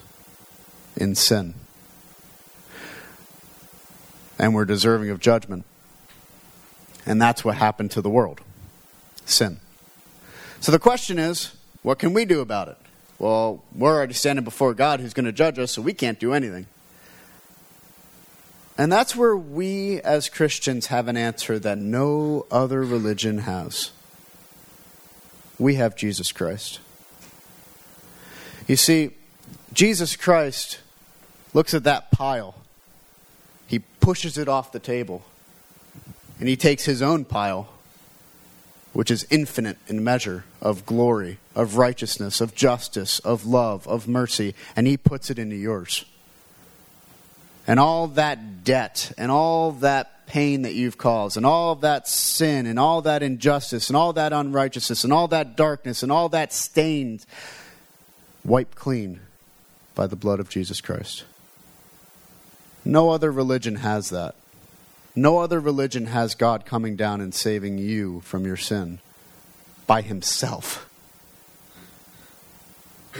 in 0.97 1.15
sin. 1.15 1.55
And 4.39 4.53
we're 4.53 4.65
deserving 4.65 5.11
of 5.11 5.21
judgment. 5.21 5.65
And 7.07 7.21
that's 7.21 7.45
what 7.45 7.57
happened 7.57 7.91
to 7.93 8.03
the 8.03 8.11
world 8.11 8.41
sin. 9.27 9.59
So 10.61 10.73
the 10.73 10.79
question 10.79 11.19
is, 11.19 11.55
what 11.83 11.99
can 11.99 12.15
we 12.15 12.25
do 12.25 12.41
about 12.41 12.69
it? 12.69 12.79
Well, 13.19 13.63
we're 13.75 13.95
already 13.95 14.15
standing 14.15 14.45
before 14.45 14.75
God 14.75 15.01
who's 15.01 15.15
going 15.15 15.27
to 15.27 15.33
judge 15.33 15.59
us, 15.59 15.73
so 15.73 15.83
we 15.83 15.93
can't 15.93 16.19
do 16.19 16.33
anything. 16.33 16.67
And 18.77 18.91
that's 18.91 19.15
where 19.15 19.37
we 19.37 20.01
as 20.01 20.29
Christians 20.29 20.87
have 20.87 21.07
an 21.07 21.17
answer 21.17 21.59
that 21.59 21.79
no 21.79 22.47
other 22.51 22.83
religion 22.83 23.39
has. 23.39 23.93
We 25.59 25.77
have 25.77 25.95
Jesus 25.95 26.33
Christ. 26.33 26.81
You 28.67 28.77
see, 28.77 29.11
Jesus 29.73 30.17
Christ 30.17 30.81
looks 31.53 31.75
at 31.75 31.85
that 31.85 32.11
pile, 32.11 32.57
he 33.67 33.79
pushes 33.79 34.37
it 34.39 34.49
off 34.49 34.73
the 34.73 34.81
table, 34.81 35.25
and 36.45 36.49
he 36.51 36.57
takes 36.57 36.85
his 36.85 37.01
own 37.01 37.25
pile, 37.25 37.71
which 38.93 39.11
is 39.11 39.27
infinite 39.31 39.79
in 39.89 40.05
measure 40.05 40.45
of 40.61 40.85
glory, 40.85 41.39
of 41.55 41.79
righteousness, 41.79 42.39
of 42.39 42.55
justice, 42.55 43.19
of 43.21 43.47
love, 43.47 43.89
of 43.89 44.07
mercy, 44.07 44.55
and 44.77 44.87
he 44.87 44.99
puts 44.99 45.31
it 45.31 45.39
into 45.39 45.57
yours 45.57 46.05
and 47.67 47.81
all 47.81 48.09
that 48.09 48.63
debt 48.63 49.11
and 49.17 49.31
all 49.31 49.73
that 49.73 50.27
pain 50.27 50.61
that 50.61 50.75
you've 50.75 50.99
caused 50.99 51.39
and 51.39 51.47
all 51.47 51.77
that 51.77 52.07
sin 52.07 52.67
and 52.67 52.79
all 52.79 53.01
that 53.01 53.23
injustice 53.23 53.89
and 53.89 53.97
all 53.97 54.13
that 54.13 54.35
unrighteousness 54.35 55.03
and 55.03 55.15
all 55.15 55.29
that 55.29 55.57
darkness 55.57 56.03
and 56.03 56.13
all 56.13 56.29
that 56.29 56.53
stains 56.53 57.27
wiped 58.45 58.75
clean 58.75 59.19
by 59.95 60.07
the 60.07 60.15
blood 60.15 60.41
of 60.41 60.51
Jesus 60.51 60.83
Christ. 60.83 61.25
No 62.85 63.09
other 63.09 63.33
religion 63.33 63.77
has 63.77 64.11
that. 64.11 64.35
No 65.17 65.39
other 65.39 65.61
religion 65.61 66.07
has 66.07 66.35
God 66.35 66.67
coming 66.67 66.97
down 66.97 67.21
and 67.21 67.33
saving 67.33 67.79
you 67.79 68.21
from 68.21 68.45
your 68.45 68.57
sin 68.57 68.99
by 69.87 70.03
himself. 70.03 70.89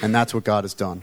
And 0.03 0.15
that's 0.15 0.35
what 0.35 0.45
God 0.45 0.65
has 0.65 0.75
done. 0.75 1.03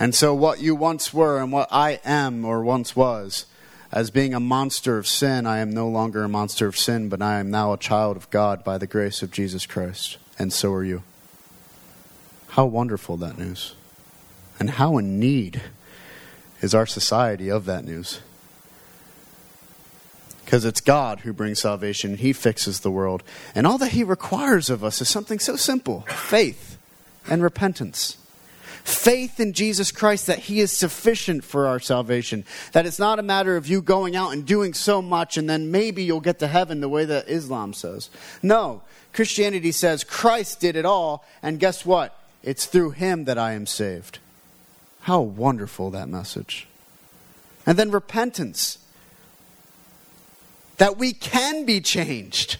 And 0.00 0.14
so, 0.14 0.34
what 0.34 0.60
you 0.60 0.74
once 0.74 1.12
were 1.12 1.40
and 1.40 1.52
what 1.52 1.68
I 1.70 2.00
am 2.04 2.44
or 2.44 2.62
once 2.62 2.96
was, 2.96 3.46
as 3.90 4.10
being 4.10 4.34
a 4.34 4.40
monster 4.40 4.98
of 4.98 5.06
sin, 5.06 5.46
I 5.46 5.58
am 5.58 5.70
no 5.70 5.88
longer 5.88 6.24
a 6.24 6.28
monster 6.28 6.66
of 6.66 6.76
sin, 6.76 7.08
but 7.08 7.22
I 7.22 7.38
am 7.38 7.50
now 7.50 7.72
a 7.72 7.78
child 7.78 8.16
of 8.16 8.30
God 8.30 8.62
by 8.62 8.78
the 8.78 8.86
grace 8.86 9.22
of 9.22 9.30
Jesus 9.30 9.66
Christ. 9.66 10.18
And 10.38 10.52
so 10.52 10.72
are 10.72 10.84
you. 10.84 11.02
How 12.48 12.66
wonderful 12.66 13.16
that 13.18 13.38
news. 13.38 13.74
And 14.58 14.70
how 14.70 14.98
in 14.98 15.18
need 15.18 15.62
is 16.60 16.74
our 16.74 16.86
society 16.86 17.48
of 17.50 17.64
that 17.66 17.84
news. 17.84 18.20
Because 20.48 20.64
it's 20.64 20.80
God 20.80 21.20
who 21.20 21.34
brings 21.34 21.60
salvation, 21.60 22.16
He 22.16 22.32
fixes 22.32 22.80
the 22.80 22.90
world. 22.90 23.22
And 23.54 23.66
all 23.66 23.76
that 23.76 23.92
He 23.92 24.02
requires 24.02 24.70
of 24.70 24.82
us 24.82 24.98
is 25.02 25.06
something 25.06 25.38
so 25.38 25.56
simple 25.56 26.06
faith 26.08 26.78
and 27.28 27.42
repentance 27.42 28.16
faith 28.82 29.38
in 29.38 29.52
Jesus 29.52 29.92
Christ 29.92 30.26
that 30.26 30.38
He 30.38 30.60
is 30.60 30.72
sufficient 30.72 31.44
for 31.44 31.66
our 31.66 31.78
salvation. 31.78 32.46
That 32.72 32.86
it's 32.86 32.98
not 32.98 33.18
a 33.18 33.22
matter 33.22 33.58
of 33.58 33.66
you 33.66 33.82
going 33.82 34.16
out 34.16 34.32
and 34.32 34.46
doing 34.46 34.72
so 34.72 35.02
much 35.02 35.36
and 35.36 35.50
then 35.50 35.70
maybe 35.70 36.02
you'll 36.02 36.20
get 36.20 36.38
to 36.38 36.46
heaven 36.46 36.80
the 36.80 36.88
way 36.88 37.04
that 37.04 37.28
Islam 37.28 37.74
says. 37.74 38.08
No, 38.42 38.80
Christianity 39.12 39.70
says 39.70 40.02
Christ 40.02 40.60
did 40.60 40.76
it 40.76 40.86
all, 40.86 41.26
and 41.42 41.60
guess 41.60 41.84
what? 41.84 42.18
It's 42.42 42.64
through 42.64 42.92
Him 42.92 43.26
that 43.26 43.36
I 43.36 43.52
am 43.52 43.66
saved. 43.66 44.18
How 45.02 45.20
wonderful 45.20 45.90
that 45.90 46.08
message. 46.08 46.66
And 47.66 47.78
then 47.78 47.90
repentance. 47.90 48.78
That 50.78 50.96
we 50.96 51.12
can 51.12 51.64
be 51.64 51.80
changed. 51.80 52.56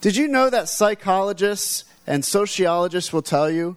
Did 0.00 0.16
you 0.16 0.28
know 0.28 0.48
that 0.48 0.68
psychologists 0.68 1.84
and 2.06 2.24
sociologists 2.24 3.12
will 3.12 3.22
tell 3.22 3.50
you 3.50 3.76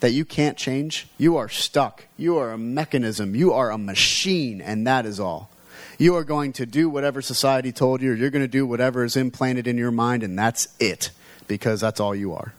that 0.00 0.12
you 0.12 0.24
can't 0.24 0.56
change, 0.56 1.08
you 1.18 1.36
are 1.36 1.48
stuck. 1.48 2.04
You 2.16 2.36
are 2.36 2.52
a 2.52 2.58
mechanism. 2.58 3.34
You 3.34 3.52
are 3.52 3.70
a 3.70 3.78
machine, 3.78 4.60
and 4.60 4.86
that 4.86 5.06
is 5.06 5.18
all. 5.18 5.50
You 5.98 6.16
are 6.16 6.24
going 6.24 6.52
to 6.54 6.66
do 6.66 6.90
whatever 6.90 7.22
society 7.22 7.72
told 7.72 8.02
you, 8.02 8.12
or 8.12 8.14
you're 8.14 8.30
going 8.30 8.44
to 8.44 8.48
do 8.48 8.66
whatever 8.66 9.04
is 9.04 9.16
implanted 9.16 9.66
in 9.66 9.78
your 9.78 9.90
mind, 9.90 10.22
and 10.22 10.38
that's 10.38 10.68
it, 10.78 11.10
because 11.46 11.80
that's 11.80 12.00
all 12.00 12.14
you 12.14 12.34
are. 12.34 12.52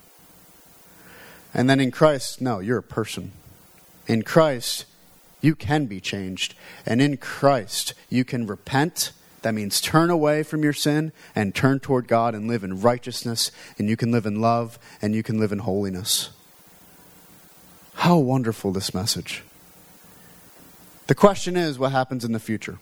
And 1.53 1.69
then 1.69 1.79
in 1.79 1.91
Christ, 1.91 2.41
no, 2.41 2.59
you're 2.59 2.79
a 2.79 2.83
person. 2.83 3.31
In 4.07 4.23
Christ, 4.23 4.85
you 5.41 5.55
can 5.55 5.85
be 5.85 5.99
changed. 5.99 6.55
And 6.85 7.01
in 7.01 7.17
Christ, 7.17 7.93
you 8.09 8.23
can 8.23 8.47
repent. 8.47 9.11
That 9.41 9.53
means 9.53 9.79
turn 9.79 10.09
away 10.09 10.43
from 10.43 10.63
your 10.63 10.73
sin 10.73 11.11
and 11.35 11.53
turn 11.53 11.79
toward 11.79 12.07
God 12.07 12.35
and 12.35 12.47
live 12.47 12.63
in 12.63 12.81
righteousness, 12.81 13.51
and 13.77 13.89
you 13.89 13.95
can 13.95 14.11
live 14.11 14.25
in 14.25 14.41
love, 14.41 14.79
and 15.01 15.13
you 15.13 15.23
can 15.23 15.39
live 15.39 15.51
in 15.51 15.59
holiness. 15.59 16.31
How 17.93 18.17
wonderful 18.17 18.71
this 18.71 18.93
message. 18.93 19.43
The 21.07 21.15
question 21.15 21.55
is 21.55 21.79
what 21.79 21.91
happens 21.91 22.25
in 22.25 22.31
the 22.33 22.39
future? 22.39 22.79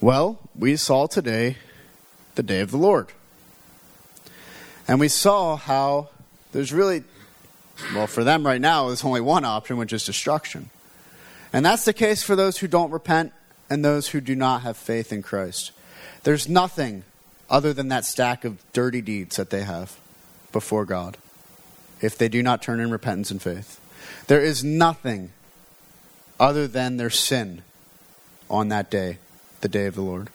Well, 0.00 0.38
we 0.54 0.76
saw 0.76 1.06
today 1.06 1.56
the 2.34 2.42
day 2.42 2.60
of 2.60 2.70
the 2.70 2.76
Lord. 2.76 3.08
And 4.86 5.00
we 5.00 5.08
saw 5.08 5.56
how 5.56 6.08
there's 6.52 6.72
really, 6.72 7.04
well, 7.94 8.06
for 8.06 8.24
them 8.24 8.44
right 8.44 8.60
now, 8.60 8.88
there's 8.88 9.04
only 9.04 9.20
one 9.20 9.44
option, 9.44 9.76
which 9.76 9.92
is 9.92 10.04
destruction. 10.04 10.70
And 11.52 11.64
that's 11.64 11.84
the 11.84 11.92
case 11.92 12.22
for 12.22 12.36
those 12.36 12.58
who 12.58 12.68
don't 12.68 12.90
repent 12.90 13.32
and 13.70 13.84
those 13.84 14.08
who 14.08 14.20
do 14.20 14.34
not 14.34 14.62
have 14.62 14.76
faith 14.76 15.12
in 15.12 15.22
Christ. 15.22 15.72
There's 16.24 16.48
nothing 16.48 17.04
other 17.48 17.72
than 17.72 17.88
that 17.88 18.04
stack 18.04 18.44
of 18.44 18.60
dirty 18.72 19.00
deeds 19.00 19.36
that 19.36 19.50
they 19.50 19.62
have 19.62 19.98
before 20.52 20.84
God 20.84 21.16
if 22.00 22.16
they 22.16 22.28
do 22.28 22.42
not 22.42 22.62
turn 22.62 22.80
in 22.80 22.90
repentance 22.90 23.30
and 23.30 23.42
faith. 23.42 23.80
There 24.26 24.42
is 24.42 24.62
nothing 24.62 25.30
other 26.38 26.68
than 26.68 26.96
their 26.96 27.10
sin 27.10 27.62
on 28.48 28.68
that 28.68 28.90
day, 28.90 29.18
the 29.60 29.68
day 29.68 29.86
of 29.86 29.94
the 29.94 30.02
Lord. 30.02 30.30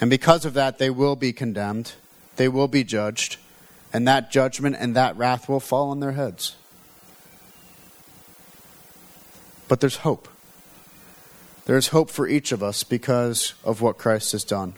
And 0.00 0.10
because 0.10 0.44
of 0.44 0.54
that, 0.54 0.78
they 0.78 0.90
will 0.90 1.16
be 1.16 1.32
condemned, 1.32 1.92
they 2.36 2.48
will 2.48 2.68
be 2.68 2.84
judged, 2.84 3.36
and 3.92 4.08
that 4.08 4.30
judgment 4.30 4.76
and 4.78 4.96
that 4.96 5.16
wrath 5.16 5.48
will 5.48 5.60
fall 5.60 5.90
on 5.90 6.00
their 6.00 6.12
heads. 6.12 6.56
But 9.68 9.80
there's 9.80 9.96
hope. 9.96 10.28
There's 11.64 11.88
hope 11.88 12.10
for 12.10 12.26
each 12.26 12.52
of 12.52 12.62
us 12.62 12.82
because 12.82 13.54
of 13.64 13.80
what 13.80 13.98
Christ 13.98 14.32
has 14.32 14.44
done. 14.44 14.74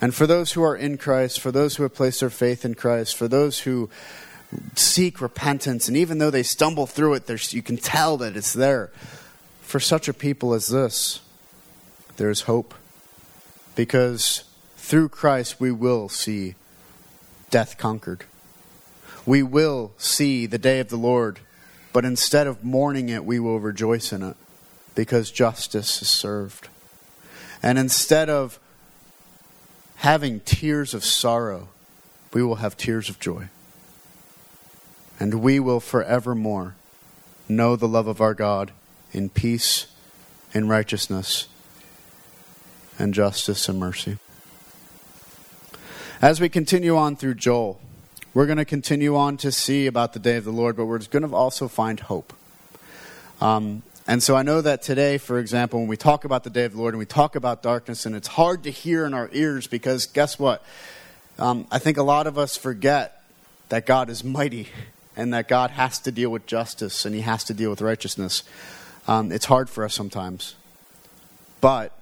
And 0.00 0.14
for 0.14 0.26
those 0.26 0.52
who 0.52 0.62
are 0.62 0.76
in 0.76 0.96
Christ, 0.96 1.40
for 1.40 1.50
those 1.50 1.76
who 1.76 1.82
have 1.82 1.94
placed 1.94 2.20
their 2.20 2.30
faith 2.30 2.64
in 2.64 2.74
Christ, 2.74 3.16
for 3.16 3.28
those 3.28 3.60
who 3.60 3.90
seek 4.74 5.20
repentance, 5.20 5.88
and 5.88 5.96
even 5.96 6.18
though 6.18 6.30
they 6.30 6.42
stumble 6.42 6.86
through 6.86 7.14
it, 7.14 7.52
you 7.52 7.62
can 7.62 7.76
tell 7.76 8.16
that 8.18 8.36
it's 8.36 8.52
there. 8.52 8.90
For 9.60 9.80
such 9.80 10.08
a 10.08 10.14
people 10.14 10.54
as 10.54 10.68
this, 10.68 11.20
there 12.16 12.30
is 12.30 12.42
hope. 12.42 12.74
Because 13.74 14.44
through 14.76 15.10
Christ 15.10 15.60
we 15.60 15.70
will 15.70 16.08
see 16.08 16.54
death 17.50 17.78
conquered. 17.78 18.24
We 19.26 19.42
will 19.42 19.92
see 19.98 20.46
the 20.46 20.58
day 20.58 20.80
of 20.80 20.88
the 20.88 20.96
Lord, 20.96 21.40
but 21.92 22.04
instead 22.04 22.46
of 22.46 22.64
mourning 22.64 23.08
it, 23.08 23.24
we 23.24 23.38
will 23.38 23.60
rejoice 23.60 24.12
in 24.12 24.22
it 24.22 24.36
because 24.94 25.30
justice 25.30 26.02
is 26.02 26.08
served. 26.08 26.68
And 27.62 27.78
instead 27.78 28.30
of 28.30 28.58
having 29.96 30.40
tears 30.40 30.94
of 30.94 31.04
sorrow, 31.04 31.68
we 32.32 32.42
will 32.42 32.56
have 32.56 32.76
tears 32.76 33.08
of 33.08 33.20
joy. 33.20 33.48
And 35.20 35.42
we 35.42 35.58
will 35.58 35.80
forevermore 35.80 36.74
know 37.48 37.76
the 37.76 37.88
love 37.88 38.06
of 38.06 38.20
our 38.20 38.34
God 38.34 38.72
in 39.12 39.28
peace, 39.28 39.86
in 40.54 40.68
righteousness, 40.68 41.48
and 42.98 43.14
justice 43.14 43.68
and 43.68 43.78
mercy. 43.78 44.18
As 46.20 46.40
we 46.40 46.48
continue 46.48 46.96
on 46.96 47.14
through 47.14 47.34
Joel, 47.34 47.80
we're 48.34 48.46
going 48.46 48.58
to 48.58 48.64
continue 48.64 49.14
on 49.14 49.36
to 49.36 49.52
see 49.52 49.86
about 49.86 50.14
the 50.14 50.18
day 50.18 50.34
of 50.34 50.44
the 50.44 50.50
Lord, 50.50 50.76
but 50.76 50.86
we're 50.86 50.98
going 50.98 51.22
to 51.22 51.32
also 51.32 51.68
find 51.68 52.00
hope. 52.00 52.32
Um, 53.40 53.84
and 54.08 54.20
so 54.20 54.34
I 54.34 54.42
know 54.42 54.60
that 54.60 54.82
today, 54.82 55.18
for 55.18 55.38
example, 55.38 55.78
when 55.78 55.88
we 55.88 55.96
talk 55.96 56.24
about 56.24 56.42
the 56.42 56.50
day 56.50 56.64
of 56.64 56.72
the 56.72 56.78
Lord 56.78 56.92
and 56.92 56.98
we 56.98 57.06
talk 57.06 57.36
about 57.36 57.62
darkness, 57.62 58.04
and 58.04 58.16
it's 58.16 58.26
hard 58.26 58.64
to 58.64 58.70
hear 58.70 59.06
in 59.06 59.14
our 59.14 59.30
ears 59.32 59.68
because 59.68 60.06
guess 60.06 60.40
what? 60.40 60.64
Um, 61.38 61.68
I 61.70 61.78
think 61.78 61.98
a 61.98 62.02
lot 62.02 62.26
of 62.26 62.36
us 62.36 62.56
forget 62.56 63.22
that 63.68 63.86
God 63.86 64.10
is 64.10 64.24
mighty 64.24 64.70
and 65.16 65.32
that 65.32 65.46
God 65.46 65.70
has 65.70 66.00
to 66.00 66.10
deal 66.10 66.30
with 66.30 66.46
justice 66.46 67.04
and 67.04 67.14
he 67.14 67.20
has 67.20 67.44
to 67.44 67.54
deal 67.54 67.70
with 67.70 67.80
righteousness. 67.80 68.42
Um, 69.06 69.30
it's 69.30 69.44
hard 69.44 69.70
for 69.70 69.84
us 69.84 69.94
sometimes, 69.94 70.56
but 71.60 71.92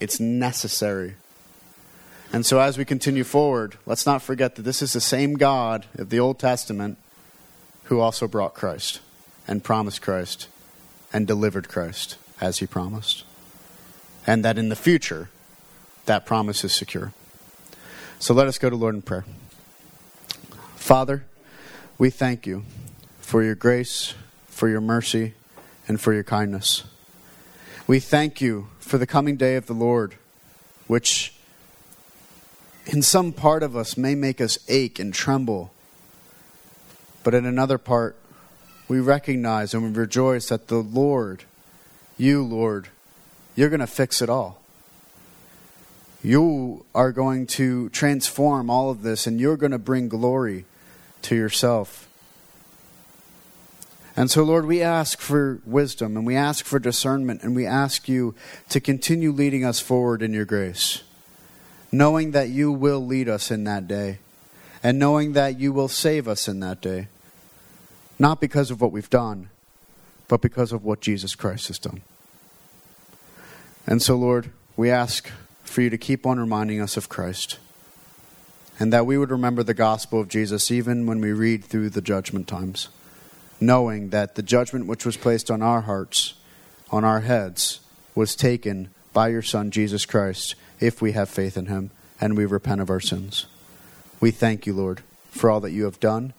it's 0.00 0.20
necessary. 0.20 1.14
And 2.34 2.44
so, 2.44 2.58
as 2.58 2.76
we 2.76 2.84
continue 2.84 3.22
forward, 3.22 3.78
let's 3.86 4.06
not 4.06 4.20
forget 4.20 4.56
that 4.56 4.62
this 4.62 4.82
is 4.82 4.92
the 4.92 5.00
same 5.00 5.34
God 5.34 5.86
of 5.96 6.10
the 6.10 6.18
Old 6.18 6.40
Testament 6.40 6.98
who 7.84 8.00
also 8.00 8.26
brought 8.26 8.54
Christ 8.54 8.98
and 9.46 9.62
promised 9.62 10.02
Christ 10.02 10.48
and 11.12 11.28
delivered 11.28 11.68
Christ 11.68 12.18
as 12.40 12.58
he 12.58 12.66
promised. 12.66 13.22
And 14.26 14.44
that 14.44 14.58
in 14.58 14.68
the 14.68 14.74
future, 14.74 15.30
that 16.06 16.26
promise 16.26 16.64
is 16.64 16.74
secure. 16.74 17.12
So 18.18 18.34
let 18.34 18.48
us 18.48 18.58
go 18.58 18.68
to 18.68 18.74
Lord 18.74 18.96
in 18.96 19.02
prayer. 19.02 19.24
Father, 20.74 21.26
we 21.98 22.10
thank 22.10 22.48
you 22.48 22.64
for 23.20 23.44
your 23.44 23.54
grace, 23.54 24.14
for 24.48 24.68
your 24.68 24.80
mercy, 24.80 25.34
and 25.86 26.00
for 26.00 26.12
your 26.12 26.24
kindness. 26.24 26.82
We 27.86 28.00
thank 28.00 28.40
you 28.40 28.70
for 28.80 28.98
the 28.98 29.06
coming 29.06 29.36
day 29.36 29.54
of 29.54 29.66
the 29.66 29.72
Lord, 29.72 30.16
which 30.88 31.33
in 32.86 33.02
some 33.02 33.32
part 33.32 33.62
of 33.62 33.76
us 33.76 33.96
may 33.96 34.14
make 34.14 34.40
us 34.40 34.58
ache 34.68 34.98
and 34.98 35.12
tremble, 35.12 35.72
but 37.22 37.34
in 37.34 37.46
another 37.46 37.78
part, 37.78 38.16
we 38.88 39.00
recognize 39.00 39.72
and 39.72 39.82
we 39.82 39.90
rejoice 39.90 40.48
that 40.48 40.68
the 40.68 40.76
Lord, 40.76 41.44
you, 42.18 42.42
Lord, 42.42 42.88
you're 43.56 43.70
going 43.70 43.80
to 43.80 43.86
fix 43.86 44.20
it 44.20 44.28
all. 44.28 44.60
You 46.22 46.84
are 46.94 47.12
going 47.12 47.46
to 47.48 47.88
transform 47.90 48.70
all 48.70 48.90
of 48.90 49.02
this 49.02 49.26
and 49.26 49.40
you're 49.40 49.56
going 49.56 49.72
to 49.72 49.78
bring 49.78 50.08
glory 50.08 50.64
to 51.22 51.34
yourself. 51.34 52.08
And 54.16 54.30
so, 54.30 54.42
Lord, 54.44 54.66
we 54.66 54.80
ask 54.80 55.20
for 55.20 55.60
wisdom 55.66 56.16
and 56.16 56.24
we 56.24 56.36
ask 56.36 56.64
for 56.64 56.78
discernment 56.78 57.42
and 57.42 57.54
we 57.56 57.66
ask 57.66 58.08
you 58.08 58.34
to 58.68 58.80
continue 58.80 59.32
leading 59.32 59.64
us 59.64 59.80
forward 59.80 60.22
in 60.22 60.32
your 60.32 60.44
grace, 60.44 61.02
knowing 61.98 62.32
that 62.32 62.48
you 62.48 62.72
will 62.72 63.04
lead 63.04 63.28
us 63.28 63.50
in 63.50 63.64
that 63.64 63.86
day 63.86 64.18
and 64.82 64.98
knowing 64.98 65.32
that 65.32 65.58
you 65.58 65.72
will 65.72 65.88
save 65.88 66.26
us 66.26 66.48
in 66.48 66.60
that 66.60 66.80
day, 66.80 67.06
not 68.18 68.40
because 68.40 68.70
of 68.70 68.80
what 68.80 68.92
we've 68.92 69.10
done, 69.10 69.48
but 70.26 70.40
because 70.40 70.72
of 70.72 70.84
what 70.84 71.00
Jesus 71.00 71.34
Christ 71.34 71.68
has 71.68 71.78
done. 71.78 72.02
And 73.86 74.02
so, 74.02 74.16
Lord, 74.16 74.50
we 74.76 74.90
ask 74.90 75.30
for 75.62 75.82
you 75.82 75.90
to 75.90 75.98
keep 75.98 76.26
on 76.26 76.38
reminding 76.38 76.80
us 76.80 76.96
of 76.96 77.08
Christ 77.08 77.58
and 78.80 78.92
that 78.92 79.06
we 79.06 79.16
would 79.16 79.30
remember 79.30 79.62
the 79.62 79.74
gospel 79.74 80.20
of 80.20 80.28
Jesus 80.28 80.70
even 80.70 81.06
when 81.06 81.20
we 81.20 81.32
read 81.32 81.64
through 81.64 81.90
the 81.90 82.00
judgment 82.00 82.48
times, 82.48 82.88
knowing 83.60 84.10
that 84.10 84.34
the 84.34 84.42
judgment 84.42 84.86
which 84.86 85.06
was 85.06 85.16
placed 85.16 85.50
on 85.50 85.62
our 85.62 85.82
hearts, 85.82 86.34
on 86.90 87.04
our 87.04 87.20
heads, 87.20 87.80
was 88.16 88.34
taken 88.34 88.88
by 89.12 89.28
your 89.28 89.42
Son, 89.42 89.70
Jesus 89.70 90.04
Christ, 90.04 90.56
if 90.84 91.00
we 91.00 91.12
have 91.12 91.28
faith 91.28 91.56
in 91.56 91.66
him 91.66 91.90
and 92.20 92.36
we 92.36 92.44
repent 92.44 92.80
of 92.80 92.90
our 92.90 93.00
sins. 93.00 93.46
We 94.20 94.30
thank 94.30 94.66
you, 94.66 94.74
Lord, 94.74 95.02
for 95.30 95.50
all 95.50 95.60
that 95.60 95.72
you 95.72 95.84
have 95.84 95.98
done. 95.98 96.34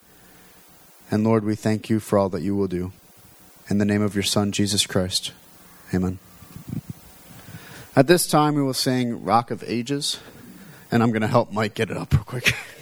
And 1.09 1.23
Lord, 1.23 1.43
we 1.43 1.55
thank 1.55 1.89
you 1.89 1.99
for 1.99 2.17
all 2.17 2.29
that 2.29 2.41
you 2.41 2.55
will 2.55 2.67
do. 2.67 2.91
In 3.69 3.79
the 3.79 3.85
name 3.85 4.01
of 4.01 4.15
your 4.15 4.23
Son, 4.23 4.51
Jesus 4.51 4.85
Christ. 4.85 5.31
Amen. 5.93 6.19
At 7.95 8.07
this 8.07 8.27
time, 8.27 8.55
we 8.55 8.61
will 8.61 8.73
sing 8.73 9.23
Rock 9.23 9.51
of 9.51 9.63
Ages, 9.65 10.19
and 10.91 11.01
I'm 11.01 11.09
going 11.09 11.21
to 11.21 11.27
help 11.27 11.51
Mike 11.51 11.73
get 11.73 11.89
it 11.89 11.97
up 11.97 12.13
real 12.13 12.23
quick. 12.23 12.53